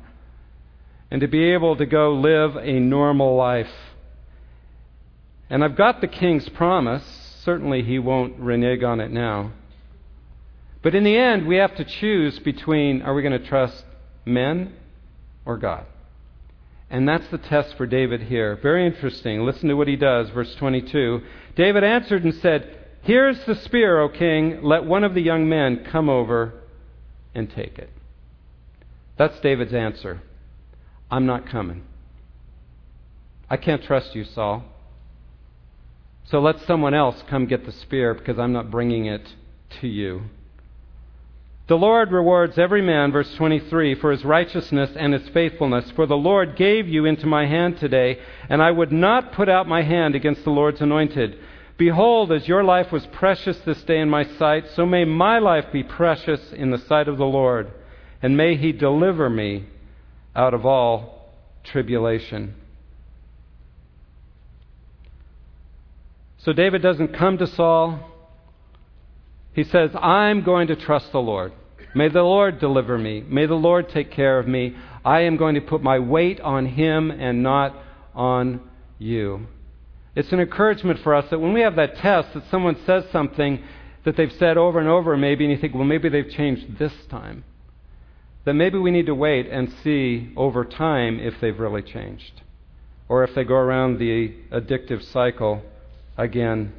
and 1.11 1.21
to 1.21 1.29
be 1.29 1.53
able 1.53 1.77
to 1.77 1.87
go 1.87 2.15
live 2.15 2.57
a 2.57 2.81
normal 2.81 3.37
life. 3.37 3.71
And 5.49 5.65
I've 5.65 5.77
got 5.77 6.01
the 6.01 6.09
king's 6.09 6.49
promise. 6.49 7.05
Certainly, 7.45 7.85
he 7.85 7.99
won't 7.99 8.39
renege 8.39 8.83
on 8.83 9.01
it 9.01 9.11
now. 9.11 9.53
But 10.83 10.95
in 10.95 11.05
the 11.05 11.17
end, 11.17 11.47
we 11.47 11.57
have 11.57 11.75
to 11.77 11.85
choose 11.85 12.39
between 12.41 13.03
are 13.03 13.15
we 13.15 13.23
going 13.23 13.41
to 13.41 13.47
trust 13.47 13.85
men 14.29 14.75
or 15.45 15.57
God? 15.57 15.87
And 16.91 17.09
that's 17.09 17.29
the 17.29 17.39
test 17.39 17.77
for 17.77 17.87
David 17.87 18.23
here. 18.23 18.57
Very 18.63 18.87
interesting. 18.87 19.45
Listen 19.45 19.69
to 19.69 19.75
what 19.75 19.89
he 19.89 19.97
does. 19.97 20.31
Verse 20.31 20.55
22. 20.55 21.23
David 21.55 21.85
answered 21.85 22.25
and 22.25 22.35
said, 22.35 22.77
Here's 23.03 23.43
the 23.45 23.55
spear, 23.55 24.01
O 24.01 24.09
king. 24.09 24.63
Let 24.63 24.85
one 24.85 25.05
of 25.05 25.15
the 25.15 25.21
young 25.21 25.49
men 25.49 25.85
come 25.91 26.09
over 26.09 26.55
and 27.35 27.51
take 27.51 27.79
it. 27.79 27.91
That's 29.17 29.39
David's 29.41 29.75
answer. 29.75 30.23
I'm 31.11 31.27
not 31.27 31.49
coming. 31.49 31.85
I 33.51 33.57
can't 33.57 33.83
trust 33.83 34.15
you, 34.15 34.25
Saul. 34.25 34.65
So 36.25 36.41
let 36.41 36.61
someone 36.67 36.95
else 36.95 37.23
come 37.29 37.47
get 37.47 37.65
the 37.65 37.73
spear 37.73 38.15
because 38.15 38.39
I'm 38.39 38.53
not 38.53 38.71
bringing 38.71 39.07
it 39.07 39.27
to 39.81 39.89
you. 39.89 40.23
The 41.69 41.77
Lord 41.77 42.13
rewards 42.13 42.59
every 42.59 42.81
man, 42.81 43.13
verse 43.13 43.33
23, 43.35 43.97
for 43.97 44.11
his 44.11 44.25
righteousness 44.25 44.91
and 44.97 45.13
his 45.13 45.29
faithfulness. 45.29 45.91
For 45.91 46.07
the 46.07 46.17
Lord 46.17 46.57
gave 46.57 46.89
you 46.89 47.05
into 47.05 47.27
my 47.27 47.47
hand 47.47 47.77
today, 47.77 48.21
and 48.49 48.63
I 48.63 48.71
would 48.71 48.91
not 48.91 49.33
put 49.33 49.51
out 49.51 49.69
my 49.69 49.83
hand 49.83 50.15
against 50.15 50.45
the 50.45 50.51
Lord's 50.51 50.81
anointed. 50.81 51.39
Behold, 51.77 52.33
as 52.33 52.49
your 52.49 52.65
life 52.65 52.91
was 52.91 53.07
precious 53.09 53.59
this 53.61 53.83
day 53.83 54.01
in 54.01 54.09
my 54.09 54.25
sight, 54.25 54.65
so 54.75 54.87
may 54.87 55.05
my 55.05 55.39
life 55.39 55.67
be 55.71 55.83
precious 55.83 56.55
in 56.55 56.71
the 56.71 56.79
sight 56.79 57.07
of 57.07 57.19
the 57.19 57.27
Lord, 57.27 57.71
and 58.23 58.35
may 58.35 58.57
he 58.57 58.73
deliver 58.73 59.29
me 59.29 59.67
out 60.35 60.55
of 60.55 60.65
all 60.65 61.35
tribulation. 61.65 62.55
So 66.39 66.55
David 66.55 66.81
doesn't 66.81 67.13
come 67.13 67.37
to 67.37 67.47
Saul. 67.47 68.01
He 69.59 69.65
says, 69.65 69.91
I'm 70.01 70.45
going 70.45 70.69
to 70.69 70.77
trust 70.77 71.11
the 71.11 71.19
Lord. 71.19 71.53
May 71.93 72.09
the 72.09 72.23
Lord 72.23 72.61
deliver 72.61 72.97
me. 72.97 73.25
May 73.27 73.47
the 73.47 73.57
Lord 73.57 73.89
take 73.89 74.13
care 74.13 74.39
of 74.39 74.47
me. 74.47 74.77
I 75.05 75.23
am 75.23 75.37
going 75.37 75.57
to 75.57 75.61
put 75.61 75.83
my 75.83 75.99
weight 75.99 76.41
on 76.41 76.65
Him 76.65 77.11
and 77.11 77.43
not 77.43 77.75
on 78.15 78.61
you. 79.01 79.49
It's 80.15 80.31
an 80.31 80.39
encouragement 80.39 81.01
for 81.01 81.13
us 81.13 81.29
that 81.31 81.41
when 81.41 81.55
we 81.55 81.63
have 81.63 81.75
that 81.75 81.97
test, 81.97 82.35
that 82.35 82.49
someone 82.53 82.77
says 82.87 83.07
something 83.11 83.61
that 84.05 84.17
they've 84.17 84.31
said 84.39 84.57
over 84.57 84.79
and 84.79 84.89
over, 84.89 85.17
maybe, 85.17 85.45
and 85.45 85.51
you 85.53 85.59
think, 85.59 85.75
well, 85.75 85.83
maybe 85.83 86.09
they've 86.09 86.31
changed 86.31 86.79
this 86.79 86.95
time. 87.11 87.43
That 88.45 88.55
maybe 88.55 88.79
we 88.79 88.93
need 88.93 89.07
to 89.07 89.15
wait 89.17 89.49
and 89.49 89.75
see 89.83 90.33
over 90.37 90.65
time 90.65 91.19
if 91.19 91.35
they've 91.41 91.59
really 91.59 91.83
changed. 91.83 92.43
Or 93.09 93.25
if 93.25 93.35
they 93.35 93.43
go 93.43 93.57
around 93.57 93.99
the 93.99 94.37
addictive 94.53 95.03
cycle 95.03 95.63
again 96.17 96.75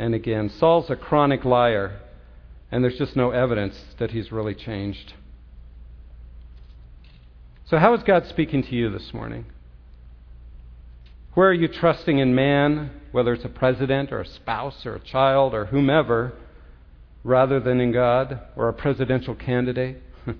and 0.00 0.16
again. 0.16 0.50
Saul's 0.50 0.90
a 0.90 0.96
chronic 0.96 1.44
liar, 1.44 2.00
and 2.74 2.82
there's 2.82 2.98
just 2.98 3.14
no 3.14 3.30
evidence 3.30 3.76
that 4.00 4.10
he's 4.10 4.32
really 4.32 4.52
changed. 4.52 5.14
So, 7.66 7.78
how 7.78 7.94
is 7.94 8.02
God 8.02 8.26
speaking 8.26 8.64
to 8.64 8.74
you 8.74 8.90
this 8.90 9.14
morning? 9.14 9.44
Where 11.34 11.50
are 11.50 11.54
you 11.54 11.68
trusting 11.68 12.18
in 12.18 12.34
man, 12.34 12.90
whether 13.12 13.32
it's 13.32 13.44
a 13.44 13.48
president 13.48 14.10
or 14.10 14.22
a 14.22 14.26
spouse 14.26 14.84
or 14.84 14.96
a 14.96 15.00
child 15.00 15.54
or 15.54 15.66
whomever, 15.66 16.32
rather 17.22 17.60
than 17.60 17.80
in 17.80 17.92
God 17.92 18.40
or 18.56 18.68
a 18.68 18.72
presidential 18.72 19.36
candidate? 19.36 20.02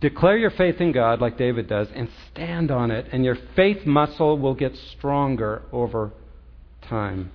Declare 0.00 0.38
your 0.38 0.52
faith 0.52 0.80
in 0.80 0.92
God 0.92 1.20
like 1.20 1.36
David 1.36 1.68
does 1.68 1.88
and 1.94 2.08
stand 2.32 2.70
on 2.70 2.90
it, 2.90 3.08
and 3.12 3.26
your 3.26 3.36
faith 3.54 3.84
muscle 3.84 4.38
will 4.38 4.54
get 4.54 4.74
stronger 4.96 5.60
over 5.70 6.12
time. 6.80 7.30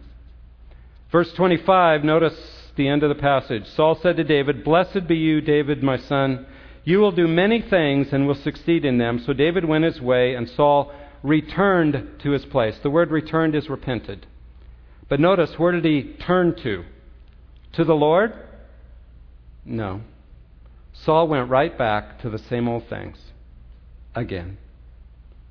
Verse 1.12 1.32
25, 1.34 2.04
notice 2.04 2.60
the 2.80 2.88
end 2.88 3.04
of 3.04 3.10
the 3.10 3.22
passage. 3.22 3.68
Saul 3.76 4.00
said 4.02 4.18
to 4.18 4.24
David, 4.24 4.64
Blessed 4.64 5.06
be 5.08 5.18
you, 5.18 5.42
David, 5.42 5.84
my 5.84 5.98
son. 5.98 6.48
You 6.86 7.00
will 7.00 7.12
do 7.12 7.28
many 7.28 7.62
things 7.62 8.08
and 8.12 8.26
will 8.26 8.34
succeed 8.34 8.86
in 8.86 8.98
them. 8.98 9.22
So 9.24 9.34
David 9.34 9.66
went 9.66 9.84
his 9.84 10.02
way, 10.02 10.34
and 10.34 10.50
Saul 10.50 10.92
returned 11.22 12.22
to 12.24 12.32
his 12.32 12.46
place. 12.46 12.80
The 12.82 12.90
word 12.90 13.12
returned 13.12 13.54
is 13.54 13.70
repented. 13.70 14.26
But 15.10 15.20
notice, 15.20 15.60
where 15.60 15.74
did 15.74 15.84
he 15.84 16.16
turn 16.26 16.56
to? 16.64 16.86
To 17.74 17.84
the 17.84 17.94
Lord? 17.94 18.34
No. 19.66 20.02
Saul 20.94 21.28
went 21.28 21.50
right 21.50 21.78
back 21.78 22.22
to 22.22 22.30
the 22.30 22.40
same 22.40 22.68
old 22.70 22.88
things 22.88 23.18
again. 24.16 24.58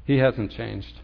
He 0.06 0.16
hasn't 0.16 0.52
changed. 0.52 0.94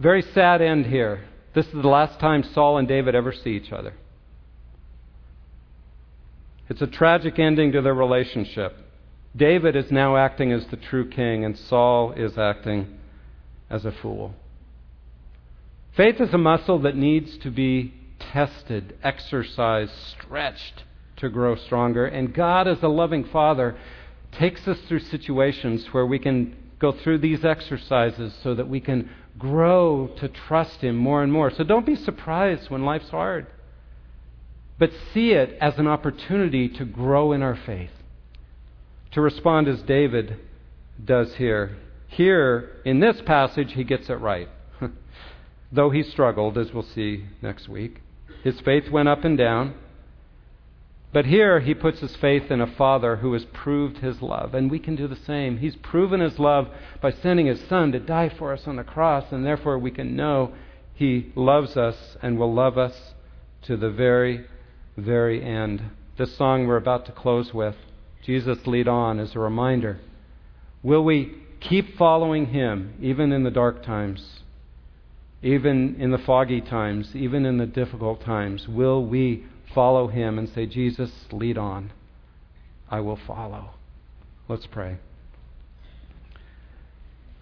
Very 0.00 0.22
sad 0.22 0.60
end 0.60 0.86
here. 0.86 1.24
This 1.54 1.66
is 1.66 1.72
the 1.72 1.88
last 1.88 2.18
time 2.18 2.42
Saul 2.42 2.78
and 2.78 2.88
David 2.88 3.14
ever 3.14 3.32
see 3.32 3.50
each 3.50 3.72
other. 3.72 3.94
It's 6.70 6.80
a 6.80 6.86
tragic 6.86 7.40
ending 7.40 7.72
to 7.72 7.82
their 7.82 7.94
relationship. 7.94 8.76
David 9.34 9.74
is 9.74 9.90
now 9.90 10.16
acting 10.16 10.52
as 10.52 10.64
the 10.66 10.76
true 10.76 11.08
king, 11.08 11.44
and 11.44 11.58
Saul 11.58 12.12
is 12.12 12.38
acting 12.38 12.96
as 13.68 13.84
a 13.84 13.90
fool. 13.90 14.34
Faith 15.96 16.20
is 16.20 16.32
a 16.32 16.38
muscle 16.38 16.78
that 16.82 16.96
needs 16.96 17.36
to 17.38 17.50
be 17.50 17.92
tested, 18.20 18.96
exercised, 19.02 19.92
stretched 20.12 20.84
to 21.16 21.28
grow 21.28 21.56
stronger. 21.56 22.06
And 22.06 22.32
God, 22.32 22.68
as 22.68 22.80
a 22.84 22.88
loving 22.88 23.24
Father, 23.24 23.76
takes 24.30 24.68
us 24.68 24.78
through 24.86 25.00
situations 25.00 25.86
where 25.90 26.06
we 26.06 26.20
can 26.20 26.56
go 26.78 26.92
through 26.92 27.18
these 27.18 27.44
exercises 27.44 28.32
so 28.44 28.54
that 28.54 28.68
we 28.68 28.78
can 28.78 29.10
grow 29.36 30.08
to 30.18 30.28
trust 30.28 30.82
Him 30.82 30.96
more 30.96 31.24
and 31.24 31.32
more. 31.32 31.50
So 31.50 31.64
don't 31.64 31.84
be 31.84 31.96
surprised 31.96 32.70
when 32.70 32.84
life's 32.84 33.10
hard, 33.10 33.48
but 34.80 34.90
see 35.12 35.32
it 35.32 35.58
as 35.60 35.78
an 35.78 35.86
opportunity 35.86 36.66
to 36.66 36.86
grow 36.86 37.32
in 37.32 37.42
our 37.42 37.54
faith, 37.54 37.90
to 39.12 39.20
respond 39.20 39.68
as 39.68 39.82
David 39.82 40.38
does 41.04 41.34
here. 41.34 41.76
Here, 42.08 42.80
in 42.86 42.98
this 42.98 43.20
passage, 43.20 43.74
he 43.74 43.84
gets 43.84 44.08
it 44.08 44.14
right. 44.14 44.48
Though 45.72 45.90
he 45.90 46.02
struggled, 46.02 46.56
as 46.56 46.72
we'll 46.72 46.82
see 46.82 47.26
next 47.42 47.68
week, 47.68 48.00
his 48.42 48.58
faith 48.60 48.90
went 48.90 49.08
up 49.08 49.22
and 49.22 49.36
down. 49.36 49.74
But 51.12 51.26
here 51.26 51.60
he 51.60 51.74
puts 51.74 52.00
his 52.00 52.16
faith 52.16 52.50
in 52.50 52.62
a 52.62 52.66
Father 52.66 53.16
who 53.16 53.34
has 53.34 53.44
proved 53.44 53.98
his 53.98 54.22
love, 54.22 54.54
and 54.54 54.70
we 54.70 54.78
can 54.78 54.96
do 54.96 55.06
the 55.06 55.16
same. 55.16 55.58
He's 55.58 55.76
proven 55.76 56.20
his 56.20 56.38
love 56.38 56.68
by 57.02 57.10
sending 57.10 57.46
his 57.46 57.60
Son 57.68 57.92
to 57.92 58.00
die 58.00 58.30
for 58.30 58.54
us 58.54 58.66
on 58.66 58.76
the 58.76 58.84
cross, 58.84 59.30
and 59.30 59.44
therefore 59.44 59.78
we 59.78 59.90
can 59.90 60.16
know 60.16 60.54
he 60.94 61.32
loves 61.34 61.76
us 61.76 62.16
and 62.22 62.38
will 62.38 62.54
love 62.54 62.78
us 62.78 63.14
to 63.62 63.76
the 63.76 63.90
very, 63.90 64.46
very 65.04 65.42
end. 65.42 65.82
This 66.18 66.36
song 66.36 66.66
we're 66.66 66.76
about 66.76 67.06
to 67.06 67.12
close 67.12 67.52
with, 67.54 67.76
Jesus 68.24 68.66
Lead 68.66 68.88
On, 68.88 69.18
is 69.18 69.34
a 69.34 69.38
reminder. 69.38 70.00
Will 70.82 71.04
we 71.04 71.34
keep 71.60 71.96
following 71.96 72.46
him 72.46 72.94
even 73.00 73.32
in 73.32 73.44
the 73.44 73.50
dark 73.50 73.82
times, 73.82 74.40
even 75.42 75.96
in 75.98 76.10
the 76.10 76.18
foggy 76.18 76.60
times, 76.60 77.14
even 77.14 77.44
in 77.46 77.58
the 77.58 77.66
difficult 77.66 78.22
times? 78.22 78.68
Will 78.68 79.04
we 79.04 79.44
follow 79.74 80.08
him 80.08 80.38
and 80.38 80.48
say, 80.48 80.66
Jesus, 80.66 81.10
lead 81.32 81.58
on. 81.58 81.92
I 82.90 83.00
will 83.00 83.18
follow. 83.26 83.70
Let's 84.48 84.66
pray. 84.66 84.98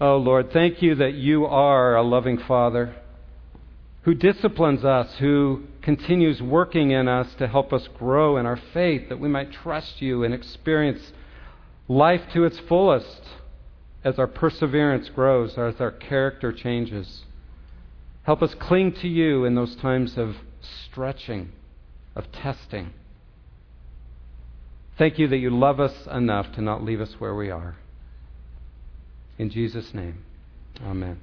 Oh, 0.00 0.16
Lord, 0.16 0.52
thank 0.52 0.82
you 0.82 0.94
that 0.96 1.14
you 1.14 1.46
are 1.46 1.96
a 1.96 2.02
loving 2.02 2.38
Father 2.38 2.94
who 4.08 4.14
disciplines 4.14 4.86
us, 4.86 5.16
who 5.18 5.62
continues 5.82 6.40
working 6.40 6.92
in 6.92 7.06
us 7.06 7.28
to 7.34 7.46
help 7.46 7.74
us 7.74 7.86
grow 7.98 8.38
in 8.38 8.46
our 8.46 8.58
faith, 8.72 9.06
that 9.10 9.20
we 9.20 9.28
might 9.28 9.52
trust 9.52 10.00
you 10.00 10.24
and 10.24 10.32
experience 10.32 11.12
life 11.88 12.22
to 12.32 12.42
its 12.46 12.58
fullest 12.58 13.20
as 14.02 14.18
our 14.18 14.26
perseverance 14.26 15.10
grows, 15.10 15.58
as 15.58 15.78
our 15.78 15.90
character 15.90 16.54
changes. 16.54 17.26
Help 18.22 18.40
us 18.40 18.54
cling 18.54 18.90
to 18.92 19.06
you 19.06 19.44
in 19.44 19.54
those 19.54 19.76
times 19.76 20.16
of 20.16 20.36
stretching 20.86 21.52
of 22.16 22.32
testing. 22.32 22.94
Thank 24.96 25.18
you 25.18 25.28
that 25.28 25.36
you 25.36 25.50
love 25.50 25.80
us 25.80 26.06
enough 26.10 26.50
to 26.54 26.62
not 26.62 26.82
leave 26.82 27.02
us 27.02 27.12
where 27.18 27.34
we 27.34 27.50
are. 27.50 27.76
In 29.36 29.50
Jesus' 29.50 29.92
name, 29.92 30.24
amen. 30.82 31.20